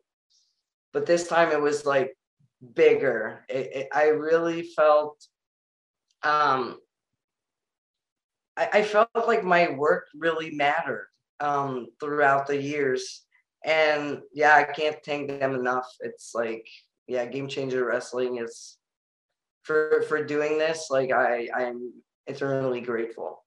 But 0.93 1.05
this 1.05 1.27
time 1.27 1.51
it 1.51 1.61
was 1.61 1.85
like 1.85 2.15
bigger. 2.73 3.43
It, 3.49 3.71
it, 3.75 3.87
I 3.93 4.07
really 4.07 4.63
felt 4.63 5.21
um, 6.23 6.77
I, 8.57 8.69
I 8.73 8.83
felt 8.83 9.09
like 9.27 9.43
my 9.43 9.69
work 9.69 10.07
really 10.15 10.51
mattered 10.51 11.07
um, 11.39 11.87
throughout 11.99 12.47
the 12.47 12.61
years. 12.61 13.23
And 13.63 14.21
yeah, 14.33 14.55
I 14.55 14.63
can't 14.63 14.97
thank 15.05 15.27
them 15.27 15.55
enough. 15.55 15.87
It's 15.99 16.33
like, 16.33 16.67
yeah, 17.07 17.25
Game 17.25 17.47
Changer 17.47 17.85
Wrestling 17.85 18.37
is 18.37 18.77
for 19.63 20.03
for 20.07 20.23
doing 20.23 20.57
this. 20.57 20.87
Like 20.89 21.11
I 21.11 21.49
I'm 21.55 21.93
eternally 22.25 22.81
grateful. 22.81 23.43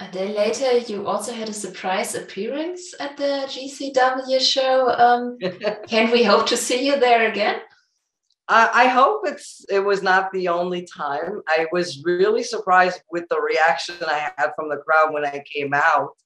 A 0.00 0.08
day 0.12 0.32
later, 0.32 0.78
you 0.78 1.08
also 1.08 1.32
had 1.32 1.48
a 1.48 1.52
surprise 1.52 2.14
appearance 2.14 2.94
at 3.00 3.16
the 3.16 3.48
GCW 3.48 4.40
show. 4.40 4.90
Um, 4.90 5.38
can 5.88 6.12
we 6.12 6.22
hope 6.22 6.46
to 6.48 6.56
see 6.56 6.86
you 6.86 7.00
there 7.00 7.28
again? 7.28 7.60
I, 8.48 8.88
hope 8.88 9.22
it's 9.26 9.64
it 9.68 9.80
was 9.80 10.02
not 10.02 10.32
the 10.32 10.48
only 10.48 10.86
time. 10.86 11.42
I 11.48 11.66
was 11.70 12.02
really 12.04 12.42
surprised 12.42 13.00
with 13.10 13.24
the 13.28 13.40
reaction 13.40 13.96
I 14.06 14.30
had 14.36 14.52
from 14.56 14.70
the 14.70 14.78
crowd 14.78 15.12
when 15.12 15.24
I 15.24 15.42
came 15.52 15.74
out. 15.74 16.16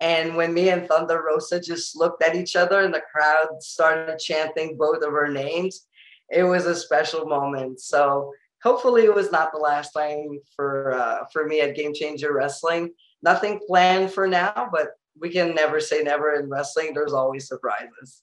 And 0.00 0.36
when 0.36 0.52
me 0.52 0.68
and 0.68 0.86
Thunder 0.86 1.22
Rosa 1.26 1.60
just 1.60 1.96
looked 1.96 2.22
at 2.22 2.36
each 2.36 2.56
other 2.56 2.80
and 2.80 2.92
the 2.92 3.02
crowd 3.10 3.62
started 3.62 4.18
chanting 4.18 4.76
both 4.76 5.02
of 5.02 5.14
our 5.14 5.28
names, 5.28 5.86
it 6.30 6.42
was 6.42 6.66
a 6.66 6.74
special 6.74 7.26
moment. 7.26 7.80
So 7.80 8.32
hopefully 8.62 9.04
it 9.04 9.14
was 9.14 9.32
not 9.32 9.52
the 9.52 9.58
last 9.58 9.92
time 9.92 10.40
for 10.54 10.92
uh, 10.92 11.24
for 11.32 11.46
me 11.46 11.60
at 11.60 11.76
Game 11.76 11.94
Changer 11.94 12.34
Wrestling. 12.34 12.90
Nothing 13.22 13.60
planned 13.66 14.12
for 14.12 14.26
now, 14.26 14.68
but 14.70 14.88
we 15.18 15.30
can 15.30 15.54
never 15.54 15.80
say 15.80 16.02
never 16.02 16.34
in 16.34 16.50
wrestling. 16.50 16.92
There's 16.92 17.12
always 17.12 17.48
surprises. 17.48 18.22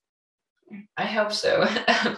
I 0.97 1.06
hope 1.06 1.32
so. 1.32 1.67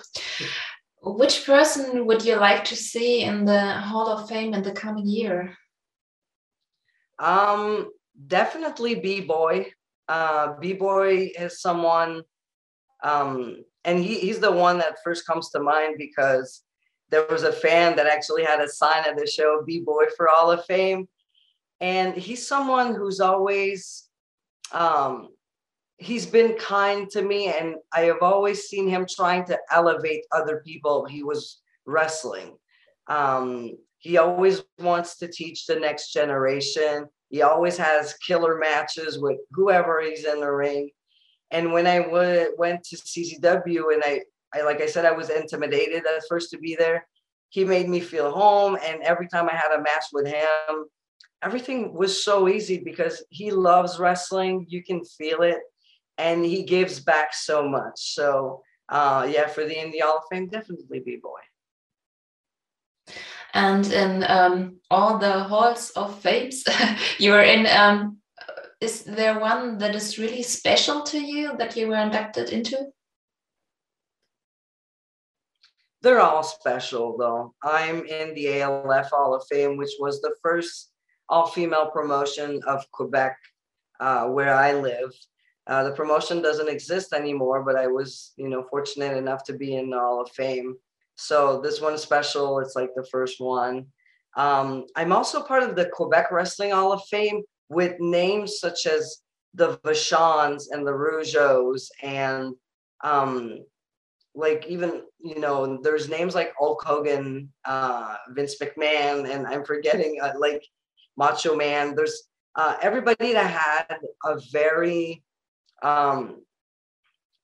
Which 1.04 1.46
person 1.46 2.06
would 2.06 2.24
you 2.24 2.38
like 2.38 2.64
to 2.66 2.76
see 2.76 3.24
in 3.24 3.46
the 3.46 3.74
Hall 3.74 4.08
of 4.08 4.30
Fame 4.30 4.54
in 4.54 4.64
the 4.64 4.72
coming 4.72 5.06
year? 5.06 5.58
Um, 7.20 7.90
definitely 8.28 8.96
B 8.96 9.22
Boy. 9.22 9.72
Uh, 10.08 10.54
B 10.60 10.74
Boy 10.74 11.32
is 11.38 11.62
someone 11.62 12.24
um, 13.04 13.64
and 13.84 14.00
he, 14.00 14.20
he's 14.20 14.40
the 14.40 14.52
one 14.52 14.78
that 14.80 14.98
first 15.04 15.28
comes 15.28 15.50
to 15.50 15.60
mind 15.60 15.96
because 15.98 16.64
there 17.10 17.26
was 17.30 17.44
a 17.44 17.52
fan 17.52 17.96
that 17.98 18.08
actually 18.08 18.44
had 18.44 18.62
a 18.62 18.70
sign 18.70 19.04
at 19.06 19.18
the 19.18 19.28
show, 19.28 19.62
B 19.68 19.82
Boy 19.82 20.06
for 20.16 20.30
All 20.30 20.50
of 20.50 20.66
Fame. 20.66 21.08
And 21.82 22.16
he's 22.16 22.48
someone 22.48 22.96
who's 22.96 23.20
always, 23.20 24.08
um, 24.72 25.30
he's 25.98 26.26
been 26.26 26.56
kind 26.56 27.10
to 27.12 27.22
me. 27.22 27.48
And 27.48 27.76
I 27.92 28.02
have 28.02 28.22
always 28.22 28.64
seen 28.64 28.88
him 28.88 29.06
trying 29.10 29.46
to 29.46 29.60
elevate 29.72 30.26
other 30.32 30.62
people 30.66 31.06
he 31.06 31.24
was 31.24 31.62
wrestling. 31.86 32.58
Um, 33.08 33.78
he 34.00 34.18
always 34.18 34.64
wants 34.80 35.18
to 35.18 35.28
teach 35.28 35.66
the 35.66 35.76
next 35.76 36.12
generation. 36.12 37.08
He 37.30 37.42
always 37.42 37.78
has 37.78 38.16
killer 38.16 38.58
matches 38.58 39.18
with 39.20 39.38
whoever 39.52 40.02
he's 40.02 40.26
in 40.26 40.42
the 40.42 40.52
ring. 40.52 40.90
And 41.52 41.72
when 41.72 41.88
I 41.88 42.00
w- 42.00 42.54
went 42.58 42.84
to 42.86 42.98
CZW 42.98 43.94
and 43.94 44.04
I, 44.04 44.22
I, 44.54 44.64
like 44.64 44.82
I 44.82 44.88
said, 44.88 45.06
I 45.06 45.12
was 45.12 45.30
intimidated 45.30 46.06
at 46.06 46.24
first 46.28 46.50
to 46.52 46.58
be 46.58 46.76
there. 46.76 47.08
He 47.50 47.64
made 47.64 47.88
me 47.88 48.00
feel 48.00 48.32
home. 48.32 48.78
And 48.84 49.02
every 49.04 49.28
time 49.28 49.48
I 49.48 49.56
had 49.56 49.72
a 49.72 49.82
match 49.82 50.06
with 50.12 50.28
him, 50.28 50.86
everything 51.44 51.94
was 51.94 52.24
so 52.24 52.48
easy 52.48 52.80
because 52.80 53.24
he 53.30 53.52
loves 53.52 54.00
wrestling. 54.00 54.66
You 54.68 54.84
can 54.84 55.04
feel 55.06 55.44
it. 55.44 55.60
And 56.18 56.46
he 56.46 56.64
gives 56.64 57.00
back 57.00 57.34
so 57.34 57.68
much. 57.68 58.14
So, 58.14 58.62
uh, 58.90 59.28
yeah, 59.30 59.48
for 59.48 59.66
the 59.66 59.76
Indie 59.76 60.02
Hall 60.02 60.18
of 60.18 60.24
Fame, 60.32 60.48
definitely 60.48 61.00
B 61.00 61.20
Boy. 61.22 61.40
And 63.54 63.86
in 63.92 64.24
um, 64.28 64.78
all 64.90 65.18
the 65.18 65.44
halls 65.44 65.92
of 65.92 66.20
fames, 66.20 66.64
you 67.20 67.32
were 67.32 67.42
in 67.42 67.68
um, 67.68 68.18
is 68.84 69.04
there 69.04 69.40
one 69.40 69.78
that 69.78 69.96
is 69.96 70.20
really 70.20 70.44
special 70.44 71.04
to 71.04 71.18
you 71.18 71.56
that 71.58 71.78
you 71.78 71.88
were 71.88 71.96
inducted 71.96 72.50
into? 72.50 72.78
They're 76.02 76.20
all 76.20 76.44
special, 76.44 77.16
though. 77.18 77.56
I'm 77.64 78.06
in 78.06 78.34
the 78.34 78.62
ALF 78.62 79.10
Hall 79.10 79.34
of 79.34 79.48
Fame, 79.50 79.78
which 79.78 79.94
was 80.00 80.20
the 80.20 80.36
first 80.42 80.92
all 81.30 81.48
female 81.48 81.92
promotion 81.92 82.62
of 82.68 82.84
Quebec 82.92 83.38
uh, 84.02 84.26
where 84.28 84.54
I 84.54 84.74
live. 84.74 85.14
Uh, 85.68 85.84
the 85.84 85.92
promotion 85.92 86.42
doesn't 86.42 86.70
exist 86.70 87.14
anymore, 87.14 87.64
but 87.64 87.76
I 87.76 87.88
was, 87.88 88.34
you 88.38 88.50
know, 88.50 88.64
fortunate 88.70 89.16
enough 89.16 89.44
to 89.46 89.54
be 89.54 89.76
in 89.76 89.90
the 89.90 90.00
Hall 90.00 90.22
of 90.22 90.30
Fame. 90.32 90.76
So 91.16 91.62
this 91.62 91.80
one's 91.80 92.02
special. 92.02 92.60
It's 92.60 92.76
like 92.76 92.90
the 92.96 93.08
first 93.12 93.40
one. 93.40 93.88
Um, 94.36 94.86
I'm 94.96 95.14
also 95.14 95.42
part 95.42 95.64
of 95.64 95.76
the 95.76 95.90
Quebec 95.94 96.32
Wrestling 96.32 96.72
Hall 96.72 96.92
of 96.92 97.04
Fame, 97.06 97.44
with 97.70 98.00
names 98.00 98.60
such 98.60 98.86
as 98.86 99.20
the 99.54 99.78
Vachons 99.80 100.66
and 100.72 100.86
the 100.86 100.92
Rougeaus 100.92 101.88
and 102.02 102.54
um, 103.04 103.64
like 104.36 104.66
even 104.68 105.04
you 105.20 105.40
know 105.40 105.78
there's 105.82 106.10
names 106.10 106.34
like 106.34 106.54
Hulk 106.58 106.84
Hogan, 106.84 107.52
uh, 107.66 108.16
Vince 108.30 108.56
McMahon, 108.60 109.30
and 109.30 109.46
I'm 109.46 109.64
forgetting 109.64 110.20
uh, 110.22 110.34
like 110.40 110.64
Macho 111.18 111.56
Man. 111.56 111.96
There's 111.96 112.24
uh, 112.56 112.78
everybody 112.82 113.34
that 113.34 113.50
had 113.50 113.98
a 114.26 114.40
very 114.52 115.23
um, 115.84 116.42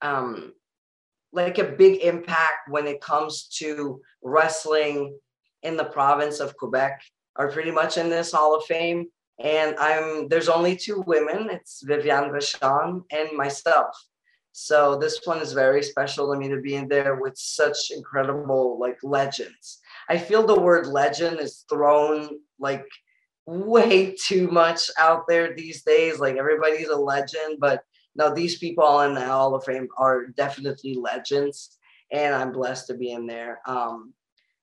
um, 0.02 0.54
like 1.32 1.58
a 1.58 1.63
big 1.63 2.02
impact 2.02 2.69
when 2.69 2.88
it 2.88 3.02
comes 3.02 3.47
to 3.60 4.02
wrestling 4.23 5.17
in 5.63 5.78
the 5.78 5.86
province 5.86 6.39
of 6.39 6.56
Quebec 6.58 7.02
are 7.36 7.52
pretty 7.52 7.71
much 7.71 7.97
in 7.97 8.10
this 8.10 8.32
Hall 8.32 8.56
of 8.56 8.63
Fame 8.65 9.08
and 9.39 9.75
I'm 9.80 10.28
there's 10.28 10.49
only 10.49 10.75
two 10.75 11.04
women. 11.08 11.49
It's 11.49 11.84
Viviane 11.84 12.32
Vachon 12.32 13.04
and 13.12 13.38
myself. 13.38 13.95
So 14.52 14.97
this 14.97 15.21
one 15.23 15.39
is 15.39 15.54
very 15.54 15.82
special 15.82 16.32
to 16.34 16.39
me 16.39 16.49
to 16.49 16.60
be 16.60 16.75
in 16.75 16.89
there 16.89 17.15
with 17.15 17.38
such 17.38 17.91
incredible 17.91 18.78
like 18.80 18.97
legends. 19.02 19.80
I 20.10 20.17
feel 20.17 20.45
the 20.45 20.60
word 20.60 20.88
legend 20.88 21.39
is 21.39 21.63
thrown 21.69 22.39
like 22.60 22.86
way 23.45 24.15
too 24.25 24.49
much 24.49 24.89
out 24.97 25.23
there 25.28 25.56
these 25.56 25.84
days. 25.84 26.19
Like 26.19 26.36
everybody's 26.36 26.89
a 26.89 26.95
legend, 26.97 27.60
but 27.60 27.84
no, 28.19 28.34
these 28.36 28.58
people 28.58 28.99
in 29.01 29.13
the 29.13 29.25
Hall 29.25 29.55
of 29.55 29.63
Fame 29.63 29.88
are 29.97 30.27
definitely 30.27 30.93
legends, 30.93 31.77
and 32.12 32.36
I'm 32.36 32.51
blessed 32.51 32.88
to 32.88 32.95
be 32.95 33.12
in 33.12 33.25
there. 33.25 33.62
Um, 33.65 34.13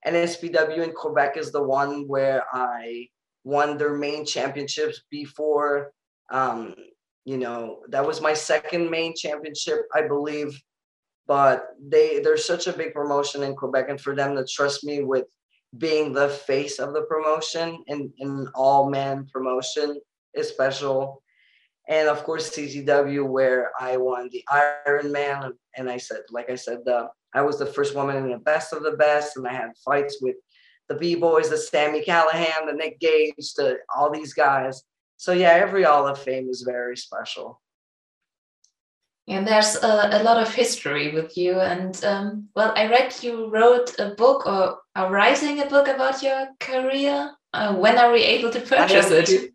and 0.05 0.15
SPW 0.15 0.85
in 0.85 0.93
Quebec 0.93 1.39
is 1.39 1.53
the 1.53 1.63
one 1.63 2.07
where 2.07 2.45
I 2.53 3.09
won 3.45 3.79
their 3.79 3.95
main 3.95 4.27
championships 4.27 5.01
before. 5.11 5.93
Um, 6.31 6.75
you 7.25 7.39
know, 7.39 7.81
that 7.89 8.07
was 8.07 8.21
my 8.21 8.35
second 8.35 8.91
main 8.91 9.17
championship, 9.17 9.81
I 9.95 10.03
believe. 10.03 10.61
But 11.27 11.65
they 11.81 12.21
there's 12.21 12.45
such 12.45 12.67
a 12.67 12.75
big 12.75 12.93
promotion 12.93 13.43
in 13.43 13.57
Quebec, 13.57 13.87
and 13.89 14.01
for 14.01 14.15
them 14.15 14.37
to 14.37 14.45
trust 14.45 14.85
me 14.85 15.03
with 15.03 15.25
being 15.79 16.13
the 16.13 16.29
face 16.29 16.79
of 16.79 16.93
the 16.93 17.03
promotion 17.03 17.83
and 17.89 18.13
an 18.21 18.49
all 18.55 18.91
man 18.91 19.27
promotion 19.33 19.99
is 20.35 20.51
special. 20.51 21.23
And 21.89 22.09
of 22.09 22.25
course, 22.25 22.51
CZW, 22.51 23.29
where 23.29 23.71
I 23.79 23.97
won 23.97 24.29
the 24.33 24.45
Iron 24.51 25.13
Man. 25.13 25.53
And 25.77 25.89
I 25.89 25.99
said, 25.99 26.23
like 26.31 26.51
I 26.51 26.57
said, 26.57 26.79
the, 26.85 27.09
I 27.35 27.43
was 27.43 27.59
the 27.59 27.67
first 27.67 27.95
woman 27.95 28.17
in 28.17 28.31
the 28.31 28.39
best 28.39 28.73
of 28.73 28.83
the 28.83 28.93
best, 28.93 29.37
and 29.37 29.47
I 29.47 29.53
had 29.53 29.71
fights 29.85 30.19
with 30.21 30.37
the 30.89 30.95
B 30.95 31.15
boys, 31.15 31.51
the 31.51 31.59
Sami 31.59 32.03
Callihan, 32.03 32.67
the 32.67 32.73
Nick 32.73 32.99
Gage, 33.01 33.55
the 33.57 33.79
all 33.95 34.11
these 34.11 34.33
guys. 34.33 34.83
So 35.17 35.33
yeah, 35.33 35.51
every 35.51 35.85
Hall 35.85 36.07
of 36.07 36.19
Fame 36.19 36.49
is 36.49 36.63
very 36.63 36.97
special. 36.97 37.61
And 39.29 39.47
there's 39.47 39.75
a, 39.77 40.21
a 40.21 40.23
lot 40.23 40.41
of 40.41 40.55
history 40.55 41.13
with 41.13 41.37
you. 41.37 41.59
And 41.59 42.03
um, 42.05 42.49
well, 42.55 42.73
I 42.77 42.89
read 42.89 43.13
you 43.23 43.51
wrote 43.51 43.99
a 43.99 44.11
book 44.11 44.47
or 44.47 44.79
are 44.95 45.11
writing 45.11 45.61
a 45.61 45.67
book 45.67 45.89
about 45.89 46.23
your 46.23 46.49
career. 46.61 47.33
Uh, 47.53 47.75
when 47.75 47.99
are 47.99 48.13
we 48.13 48.23
able 48.23 48.51
to 48.51 48.61
purchase 48.61 49.11
it? 49.11 49.51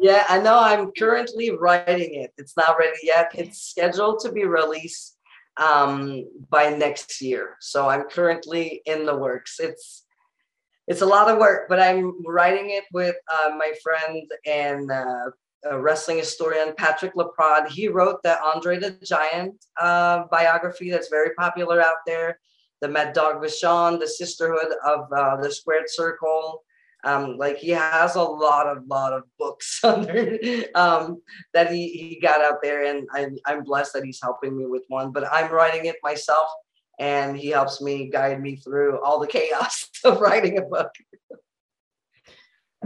Yeah, 0.00 0.24
I 0.28 0.40
know. 0.40 0.58
I'm 0.58 0.92
currently 0.92 1.50
writing 1.50 2.14
it. 2.14 2.32
It's 2.38 2.56
not 2.56 2.78
ready 2.78 2.98
yet. 3.02 3.32
It's 3.34 3.60
scheduled 3.60 4.20
to 4.20 4.30
be 4.30 4.44
released 4.44 5.16
um, 5.56 6.24
by 6.48 6.70
next 6.70 7.20
year. 7.20 7.56
So 7.60 7.88
I'm 7.88 8.04
currently 8.04 8.80
in 8.86 9.04
the 9.04 9.16
works. 9.16 9.58
It's 9.58 10.04
it's 10.86 11.02
a 11.02 11.06
lot 11.06 11.28
of 11.28 11.38
work, 11.38 11.68
but 11.68 11.80
I'm 11.80 12.24
writing 12.24 12.70
it 12.70 12.84
with 12.94 13.16
uh, 13.30 13.50
my 13.56 13.72
friend 13.82 14.22
and 14.46 14.90
uh, 14.90 15.30
wrestling 15.78 16.16
historian 16.16 16.74
Patrick 16.78 17.14
Laprade. 17.14 17.68
He 17.68 17.88
wrote 17.88 18.22
the 18.22 18.40
Andre 18.42 18.78
the 18.78 18.92
Giant 19.04 19.62
uh, 19.78 20.24
biography 20.30 20.90
that's 20.90 21.08
very 21.08 21.34
popular 21.34 21.80
out 21.82 22.06
there. 22.06 22.38
The 22.80 22.88
Mad 22.88 23.12
Dog 23.12 23.42
Vachon, 23.42 23.98
the 23.98 24.06
Sisterhood 24.06 24.72
of 24.84 25.12
uh, 25.12 25.36
the 25.42 25.50
Squared 25.50 25.90
Circle. 25.90 26.62
Um, 27.04 27.36
like 27.38 27.58
he 27.58 27.70
has 27.70 28.16
a 28.16 28.22
lot 28.22 28.66
of 28.66 28.86
lot 28.86 29.12
of 29.12 29.22
books 29.38 29.80
under 29.84 30.38
um, 30.74 31.22
that 31.54 31.72
he, 31.72 31.88
he 31.88 32.20
got 32.20 32.40
out 32.40 32.62
there, 32.62 32.84
and 32.84 33.08
I'm 33.12 33.36
I'm 33.46 33.64
blessed 33.64 33.92
that 33.94 34.04
he's 34.04 34.20
helping 34.22 34.56
me 34.56 34.66
with 34.66 34.82
one. 34.88 35.12
But 35.12 35.32
I'm 35.32 35.52
writing 35.52 35.86
it 35.86 35.96
myself 36.02 36.48
and 36.98 37.36
he 37.36 37.48
helps 37.48 37.80
me 37.80 38.08
guide 38.10 38.40
me 38.40 38.56
through 38.56 39.00
all 39.02 39.20
the 39.20 39.26
chaos 39.38 39.88
of 40.04 40.20
writing 40.20 40.58
a 40.58 40.62
book. 40.62 40.90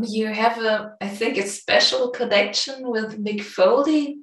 You 0.02 0.28
have 0.28 0.58
a, 0.58 0.96
I 1.00 1.08
think, 1.08 1.36
a 1.36 1.46
special 1.46 2.10
connection 2.10 2.88
with 2.88 3.22
Mick 3.22 3.42
Foley. 3.42 4.20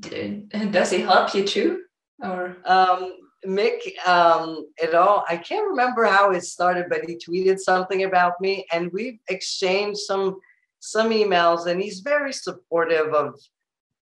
Does 0.00 0.90
he 0.90 1.00
help 1.00 1.34
you 1.34 1.44
too, 1.44 1.80
or? 2.22 2.56
Um, 2.66 3.14
Mick, 3.48 3.80
um, 4.06 4.66
it 4.76 4.94
all. 4.94 5.24
I 5.28 5.38
can't 5.38 5.68
remember 5.68 6.04
how 6.04 6.30
it 6.32 6.42
started, 6.42 6.86
but 6.90 7.04
he 7.06 7.16
tweeted 7.16 7.58
something 7.58 8.04
about 8.04 8.34
me, 8.40 8.66
and 8.72 8.92
we've 8.92 9.18
exchanged 9.28 10.00
some 10.00 10.38
some 10.80 11.10
emails, 11.10 11.66
and 11.66 11.80
he's 11.80 12.00
very 12.00 12.32
supportive 12.32 13.12
of 13.14 13.34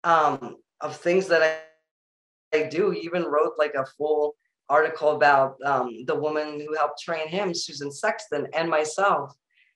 um, 0.03 0.57
of 0.81 0.97
things 0.97 1.27
that 1.27 1.41
I, 1.43 2.57
I 2.57 2.63
do. 2.63 2.89
He 2.89 3.01
even 3.01 3.23
wrote 3.23 3.53
like 3.57 3.75
a 3.75 3.85
full 3.97 4.35
article 4.67 5.11
about 5.11 5.57
um, 5.63 6.05
the 6.05 6.15
woman 6.15 6.59
who 6.59 6.73
helped 6.75 7.01
train 7.01 7.27
him, 7.27 7.53
Susan 7.53 7.91
Sexton, 7.91 8.47
and 8.53 8.69
myself. 8.69 9.31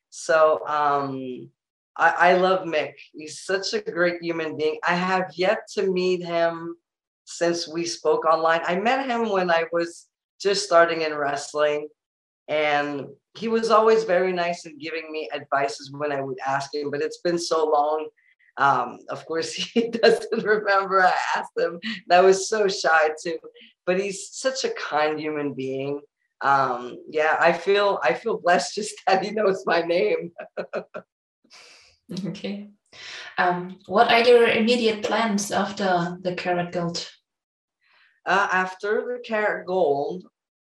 So 0.09 0.65
um, 0.67 1.49
I, 1.95 2.13
I 2.17 2.33
love 2.33 2.65
Mick. 2.65 2.93
He's 3.13 3.41
such 3.41 3.73
a 3.73 3.81
great 3.81 4.21
human 4.21 4.57
being. 4.57 4.79
I 4.87 4.95
have 4.95 5.31
yet 5.35 5.67
to 5.75 5.91
meet 5.91 6.25
him 6.25 6.75
since 7.29 7.67
we 7.67 7.85
spoke 7.85 8.25
online. 8.25 8.61
I 8.65 8.75
met 8.79 9.07
him 9.07 9.29
when 9.29 9.49
I 9.51 9.65
was 9.71 10.07
just 10.41 10.65
starting 10.65 11.01
in 11.01 11.13
wrestling, 11.15 11.87
and 12.47 13.07
he 13.37 13.47
was 13.47 13.69
always 13.69 14.03
very 14.03 14.33
nice 14.33 14.65
in 14.65 14.77
giving 14.77 15.11
me 15.11 15.29
advices 15.33 15.91
when 15.91 16.11
I 16.11 16.21
would 16.21 16.37
ask 16.45 16.73
him. 16.73 16.89
But 16.91 17.01
it's 17.01 17.19
been 17.19 17.39
so 17.39 17.65
long. 17.65 18.07
Um, 18.57 18.99
of 19.09 19.25
course, 19.25 19.53
he 19.73 19.89
doesn't 19.89 20.43
remember 20.43 21.01
I 21.01 21.13
asked 21.35 21.57
him. 21.57 21.79
That 22.07 22.23
was 22.23 22.49
so 22.49 22.67
shy 22.67 23.09
too 23.23 23.37
but 23.89 23.99
he's 23.99 24.29
such 24.31 24.63
a 24.65 24.69
kind 24.69 25.19
human 25.19 25.55
being. 25.55 25.99
Um, 26.41 26.99
yeah, 27.09 27.35
I 27.39 27.53
feel 27.53 27.99
I 28.03 28.13
feel 28.13 28.37
blessed 28.37 28.75
just 28.75 28.93
that 29.07 29.25
he 29.25 29.31
knows 29.31 29.63
my 29.65 29.81
name. 29.81 30.31
okay. 32.27 32.69
Um, 33.39 33.79
what 33.87 34.11
are 34.11 34.21
your 34.21 34.47
immediate 34.47 35.03
plans 35.03 35.51
after 35.51 36.19
the 36.21 36.35
Carat 36.35 36.71
Gold? 36.71 37.09
Uh, 38.25 38.47
after 38.51 39.01
the 39.01 39.19
Carat 39.25 39.65
Gold, 39.65 40.25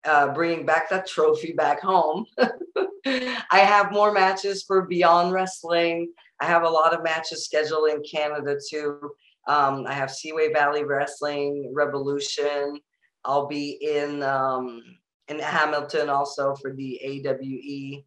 uh, 0.05 0.33
bringing 0.33 0.65
back 0.65 0.89
that 0.91 1.07
trophy 1.07 1.53
back 1.53 1.81
home, 1.81 2.27
I 3.07 3.59
have 3.59 3.93
more 3.93 4.13
matches 4.13 4.63
for 4.63 4.87
Beyond 4.87 5.33
Wrestling. 5.33 6.13
I 6.41 6.47
have 6.47 6.63
a 6.63 6.71
lot 6.71 6.95
of 6.95 7.03
matches 7.03 7.45
scheduled 7.45 7.91
in 7.91 8.03
Canada 8.03 8.57
too. 8.69 9.13
Um, 9.49 9.87
I 9.87 9.95
have 9.95 10.11
Seaway 10.11 10.53
Valley 10.53 10.85
Wrestling, 10.85 11.73
Revolution. 11.75 12.79
I'll 13.25 13.47
be 13.47 13.79
in 13.81 14.23
um, 14.23 14.83
in 15.29 15.39
Hamilton 15.39 16.09
also 16.09 16.55
for 16.55 16.75
the 16.75 17.01
AWE. 17.03 18.05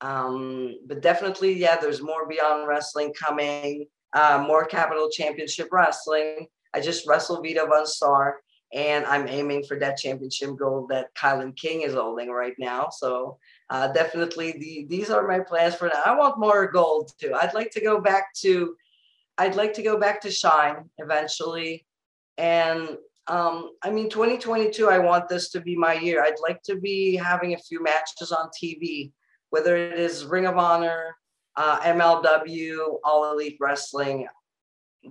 Um, 0.00 0.74
but 0.86 1.00
definitely, 1.00 1.54
yeah, 1.54 1.76
there's 1.76 2.02
more 2.02 2.28
Beyond 2.28 2.68
Wrestling 2.68 3.12
coming. 3.14 3.86
Uh, 4.12 4.44
more 4.46 4.64
Capital 4.64 5.08
Championship 5.10 5.68
Wrestling. 5.72 6.46
I 6.74 6.80
just 6.80 7.06
wrestled 7.06 7.44
Vita 7.46 7.66
Von 7.66 7.86
and 8.72 9.04
I'm 9.04 9.28
aiming 9.28 9.64
for 9.64 9.78
that 9.78 9.98
championship 9.98 10.56
gold 10.56 10.88
that 10.88 11.14
Kylan 11.14 11.54
King 11.56 11.82
is 11.82 11.94
holding 11.94 12.30
right 12.30 12.54
now. 12.58 12.88
So 12.88 13.38
uh, 13.68 13.92
definitely, 13.92 14.52
the, 14.52 14.86
these 14.88 15.10
are 15.10 15.26
my 15.26 15.40
plans 15.40 15.74
for 15.74 15.88
now. 15.88 16.02
I 16.04 16.16
want 16.16 16.38
more 16.38 16.70
gold 16.70 17.12
too. 17.18 17.34
I'd 17.34 17.54
like 17.54 17.70
to 17.72 17.80
go 17.80 18.00
back 18.00 18.32
to 18.36 18.74
I'd 19.38 19.56
like 19.56 19.74
to 19.74 19.82
go 19.82 19.98
back 19.98 20.20
to 20.22 20.30
Shine 20.30 20.88
eventually. 20.98 21.86
And 22.38 22.96
um, 23.28 23.70
I 23.82 23.90
mean, 23.90 24.10
2022, 24.10 24.88
I 24.88 24.98
want 24.98 25.28
this 25.28 25.50
to 25.50 25.60
be 25.60 25.76
my 25.76 25.94
year. 25.94 26.22
I'd 26.22 26.40
like 26.46 26.62
to 26.64 26.76
be 26.76 27.16
having 27.16 27.54
a 27.54 27.58
few 27.58 27.82
matches 27.82 28.32
on 28.32 28.50
TV, 28.50 29.12
whether 29.50 29.76
it 29.76 29.98
is 29.98 30.24
Ring 30.24 30.46
of 30.46 30.58
Honor, 30.58 31.16
uh, 31.56 31.80
MLW, 31.80 32.98
All 33.04 33.32
Elite 33.32 33.56
Wrestling, 33.60 34.26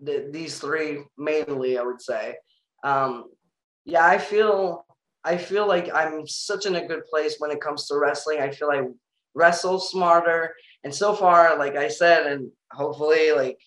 th- 0.05 0.31
these 0.31 0.59
three 0.59 1.03
mainly, 1.17 1.77
I 1.77 1.83
would 1.83 2.01
say. 2.01 2.35
Um, 2.83 3.25
yeah, 3.85 4.05
I 4.05 4.17
feel 4.17 4.85
I 5.23 5.37
feel 5.37 5.67
like 5.67 5.93
I'm 5.93 6.25
such 6.27 6.65
in 6.65 6.75
a 6.75 6.87
good 6.87 7.05
place 7.05 7.35
when 7.39 7.51
it 7.51 7.61
comes 7.61 7.87
to 7.87 7.97
wrestling. 7.97 8.39
I 8.39 8.49
feel 8.49 8.69
I 8.69 8.83
wrestle 9.35 9.79
smarter, 9.79 10.55
and 10.83 10.93
so 10.93 11.13
far, 11.13 11.57
like 11.57 11.75
I 11.75 11.87
said, 11.87 12.25
and 12.25 12.51
hopefully, 12.71 13.31
like 13.31 13.59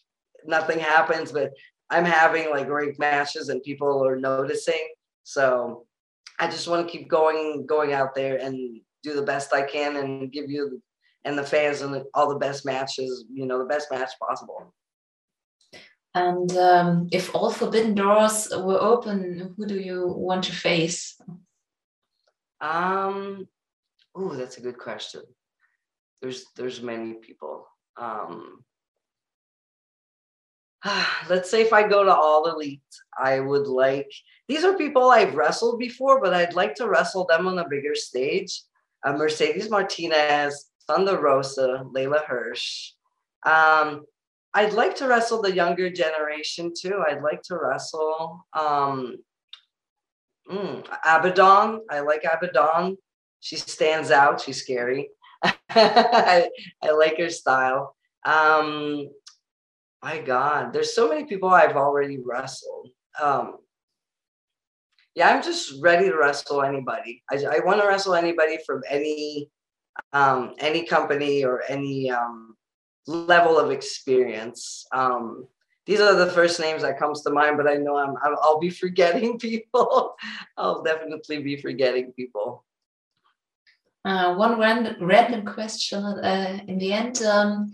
nothing 0.44 0.78
happens, 0.78 1.32
but 1.32 1.52
I'm 1.90 2.04
having 2.04 2.50
like 2.50 2.66
great 2.66 2.98
matches 2.98 3.48
and 3.48 3.62
people 3.62 4.04
are 4.06 4.16
noticing. 4.16 4.88
So 5.22 5.86
I 6.38 6.48
just 6.48 6.68
want 6.68 6.86
to 6.86 6.92
keep 6.92 7.08
going, 7.08 7.66
going 7.66 7.92
out 7.92 8.14
there 8.14 8.36
and 8.36 8.80
do 9.02 9.14
the 9.14 9.22
best 9.22 9.52
I 9.52 9.62
can 9.62 9.96
and 9.96 10.32
give 10.32 10.50
you 10.50 10.82
and 11.24 11.38
the 11.38 11.44
fans 11.44 11.82
and 11.82 12.02
all 12.12 12.28
the 12.28 12.38
best 12.38 12.66
matches, 12.66 13.24
you 13.32 13.46
know, 13.46 13.58
the 13.58 13.64
best 13.64 13.88
match 13.90 14.10
possible. 14.20 14.74
And 16.14 16.56
um, 16.56 17.08
if 17.10 17.34
all 17.34 17.50
forbidden 17.50 17.94
doors 17.94 18.48
were 18.56 18.80
open, 18.80 19.54
who 19.56 19.66
do 19.66 19.78
you 19.80 20.06
want 20.06 20.44
to 20.44 20.52
face? 20.52 21.20
Um, 22.60 23.48
oh, 24.14 24.34
that's 24.34 24.56
a 24.58 24.62
good 24.62 24.78
question. 24.78 25.22
There's 26.22 26.46
there's 26.56 26.80
many 26.80 27.14
people. 27.14 27.66
Um, 27.96 28.64
let's 31.28 31.50
say 31.50 31.62
if 31.62 31.72
I 31.72 31.88
go 31.88 32.04
to 32.04 32.14
All 32.14 32.48
Elite, 32.48 32.80
I 33.18 33.40
would 33.40 33.66
like 33.66 34.10
these 34.48 34.64
are 34.64 34.76
people 34.76 35.10
I've 35.10 35.34
wrestled 35.34 35.78
before, 35.78 36.20
but 36.20 36.32
I'd 36.32 36.54
like 36.54 36.74
to 36.76 36.88
wrestle 36.88 37.26
them 37.26 37.48
on 37.48 37.58
a 37.58 37.68
bigger 37.68 37.94
stage. 37.94 38.62
Uh, 39.04 39.12
Mercedes 39.14 39.68
Martinez, 39.68 40.70
Thunder 40.86 41.20
Rosa, 41.20 41.82
Leyla 41.84 42.24
Hirsch. 42.24 42.92
Um, 43.44 44.04
I'd 44.54 44.72
like 44.72 44.94
to 44.96 45.08
wrestle 45.08 45.42
the 45.42 45.52
younger 45.52 45.90
generation 45.90 46.72
too. 46.78 47.02
I'd 47.06 47.22
like 47.22 47.42
to 47.42 47.58
wrestle 47.58 48.46
um, 48.52 49.16
mm, 50.50 50.86
Abaddon. 51.04 51.80
I 51.90 52.00
like 52.00 52.22
Abaddon. 52.24 52.96
She 53.40 53.56
stands 53.56 54.12
out. 54.12 54.40
She's 54.40 54.60
scary. 54.62 55.10
I, 55.70 56.48
I 56.82 56.90
like 56.92 57.18
her 57.18 57.30
style. 57.30 57.96
Um, 58.24 59.08
my 60.02 60.20
God, 60.20 60.72
there's 60.72 60.94
so 60.94 61.08
many 61.08 61.24
people 61.24 61.48
I've 61.48 61.76
already 61.76 62.18
wrestled. 62.24 62.90
Um, 63.20 63.56
yeah, 65.14 65.28
I'm 65.30 65.42
just 65.42 65.82
ready 65.82 66.08
to 66.08 66.16
wrestle 66.16 66.62
anybody. 66.62 67.22
I, 67.30 67.36
I 67.36 67.64
want 67.64 67.80
to 67.80 67.86
wrestle 67.86 68.14
anybody 68.14 68.58
from 68.66 68.82
any 68.88 69.50
um, 70.12 70.54
any 70.58 70.84
company 70.84 71.44
or 71.44 71.62
any 71.68 72.10
um, 72.10 72.56
level 73.06 73.58
of 73.58 73.70
experience. 73.70 74.86
Um, 74.92 75.46
these 75.86 76.00
are 76.00 76.14
the 76.14 76.32
first 76.32 76.60
names 76.60 76.82
that 76.82 76.98
comes 76.98 77.22
to 77.22 77.30
mind, 77.30 77.56
but 77.58 77.68
I 77.68 77.74
know 77.74 77.96
I'm, 77.96 78.16
i 78.22 78.30
will 78.30 78.60
be 78.60 78.70
forgetting 78.70 79.38
people. 79.48 80.16
I'll 80.56 80.82
definitely 80.82 81.42
be 81.42 81.56
forgetting 81.56 82.12
people. 82.12 82.64
Uh, 84.04 84.34
one 84.34 84.58
random, 84.58 84.96
random 85.00 85.46
question 85.46 86.04
uh, 86.04 86.60
in 86.66 86.78
the 86.78 86.92
end. 86.92 87.22
Um, 87.22 87.72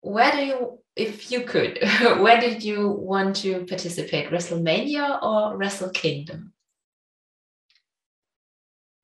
where 0.00 0.30
do 0.30 0.44
you 0.44 0.78
if 0.96 1.30
you 1.30 1.42
could, 1.42 1.78
where 2.00 2.40
did 2.40 2.64
you 2.64 2.88
want 2.88 3.36
to 3.36 3.66
participate? 3.66 4.30
WrestleMania 4.30 5.22
or 5.22 5.56
Wrestle 5.56 5.90
Kingdom? 5.90 6.54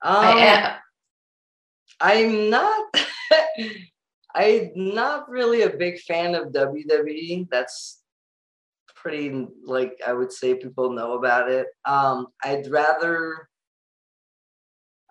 Um, 0.01 0.17
I, 0.17 0.49
uh, 0.49 0.75
I'm 2.01 2.51
not. 2.51 2.95
I'm 4.35 4.71
not 4.75 5.29
really 5.29 5.63
a 5.63 5.71
big 5.71 6.01
fan 6.01 6.35
of 6.35 6.53
WWE. 6.53 7.49
That's 7.51 8.03
pretty 8.97 9.47
like 9.65 10.01
I 10.07 10.13
would 10.13 10.33
say 10.33 10.55
people 10.55 10.93
know 10.93 11.15
about 11.15 11.51
it. 11.51 11.67
Um, 11.85 12.29
I'd 12.43 12.71
rather. 12.71 13.49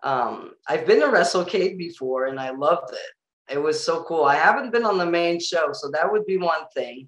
Um, 0.03 0.53
I've 0.67 0.87
been 0.87 1.01
to 1.01 1.07
WrestleCade 1.07 1.77
before 1.77 2.25
and 2.25 2.39
I 2.39 2.49
loved 2.49 2.91
it. 2.91 3.53
It 3.53 3.59
was 3.59 3.83
so 3.83 4.03
cool. 4.03 4.23
I 4.23 4.35
haven't 4.35 4.71
been 4.71 4.85
on 4.85 4.97
the 4.97 5.05
main 5.05 5.39
show, 5.39 5.73
so 5.73 5.91
that 5.91 6.11
would 6.11 6.25
be 6.25 6.37
one 6.37 6.63
thing. 6.73 7.07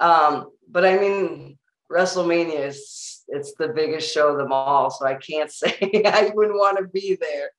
Um, 0.00 0.50
but 0.70 0.86
I 0.86 0.96
mean, 0.96 1.58
WrestleMania 1.92 2.66
is 2.66 3.24
it's 3.28 3.52
the 3.58 3.68
biggest 3.68 4.12
show 4.12 4.28
of 4.28 4.38
them 4.38 4.52
all, 4.52 4.90
so 4.90 5.06
I 5.06 5.14
can't 5.14 5.50
say 5.52 5.76
I 6.06 6.30
wouldn't 6.34 6.56
want 6.56 6.78
to 6.78 6.88
be 6.88 7.18
there. 7.20 7.50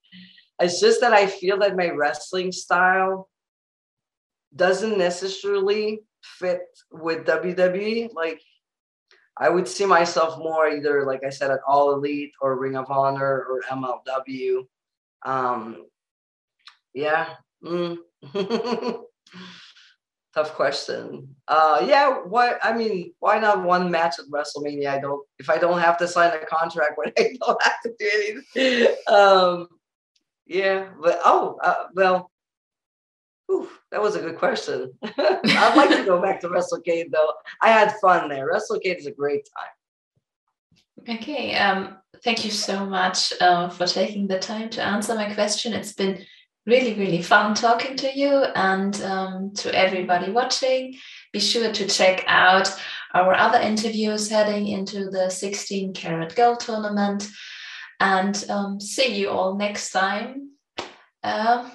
It's 0.59 0.79
just 0.79 1.01
that 1.01 1.13
I 1.13 1.27
feel 1.27 1.59
that 1.59 1.77
my 1.77 1.89
wrestling 1.89 2.51
style 2.51 3.29
doesn't 4.55 4.97
necessarily 4.97 6.01
fit 6.21 6.61
with 6.91 7.25
WWE. 7.25 8.13
Like 8.13 8.41
I 9.37 9.49
would 9.49 9.67
see 9.67 9.85
myself 9.85 10.37
more 10.37 10.67
either, 10.67 11.05
like 11.05 11.23
I 11.23 11.29
said, 11.29 11.51
at 11.51 11.61
All 11.67 11.93
Elite 11.93 12.31
or 12.41 12.59
Ring 12.59 12.75
of 12.75 12.91
Honor 12.91 13.45
or 13.45 13.61
MLW. 13.69 14.67
Um, 15.25 15.85
yeah, 16.93 17.35
Mm. 17.63 17.97
Tough 20.35 20.53
question. 20.53 21.35
Uh, 21.47 21.83
yeah, 21.87 22.19
what 22.19 22.59
I 22.63 22.73
mean, 22.73 23.13
why 23.19 23.39
not 23.39 23.63
one 23.63 23.89
match 23.89 24.19
at 24.19 24.25
WrestleMania? 24.25 24.89
I 24.89 24.99
don't 24.99 25.25
if 25.39 25.49
I 25.49 25.57
don't 25.57 25.79
have 25.79 25.97
to 25.97 26.07
sign 26.07 26.31
a 26.31 26.45
contract 26.45 26.93
when 26.97 27.11
I 27.17 27.33
don't 27.41 27.63
have 27.63 27.81
to 27.83 27.93
do 27.97 28.43
anything. 28.55 28.95
Um, 29.07 29.67
yeah, 30.45 30.89
but 31.01 31.19
oh 31.25 31.57
uh, 31.63 31.87
well, 31.95 32.29
that 33.91 34.01
was 34.01 34.15
a 34.15 34.21
good 34.21 34.37
question. 34.37 34.93
I'd 35.03 35.73
like 35.75 35.89
to 35.89 36.05
go 36.05 36.21
back 36.21 36.39
to 36.41 36.49
WrestleCade 36.49 37.11
though. 37.11 37.33
I 37.61 37.69
had 37.69 37.95
fun 38.01 38.29
there. 38.29 38.51
WrestleCade 38.51 38.97
is 38.97 39.07
a 39.07 39.11
great 39.11 39.47
time. 39.57 41.15
Okay. 41.15 41.55
Um, 41.55 41.97
thank 42.23 42.45
you 42.45 42.51
so 42.51 42.85
much 42.85 43.33
uh, 43.41 43.69
for 43.69 43.87
taking 43.87 44.27
the 44.27 44.39
time 44.39 44.69
to 44.71 44.83
answer 44.83 45.15
my 45.15 45.33
question. 45.33 45.73
It's 45.73 45.93
been 45.93 46.23
really, 46.65 46.93
really 46.93 47.21
fun 47.21 47.55
talking 47.55 47.95
to 47.97 48.17
you 48.17 48.43
and 48.55 49.01
um, 49.01 49.53
to 49.55 49.73
everybody 49.73 50.31
watching. 50.31 50.95
Be 51.33 51.39
sure 51.39 51.71
to 51.71 51.87
check 51.87 52.23
out 52.27 52.69
our 53.13 53.33
other 53.33 53.59
interviews 53.59 54.29
heading 54.29 54.67
into 54.67 55.09
the 55.09 55.29
16 55.29 55.93
Carat 55.93 56.35
Gold 56.35 56.59
tournament 56.59 57.27
and 57.99 58.45
um, 58.49 58.79
see 58.79 59.15
you 59.15 59.29
all 59.29 59.55
next 59.55 59.91
time. 59.91 60.51
Uh. 61.23 61.69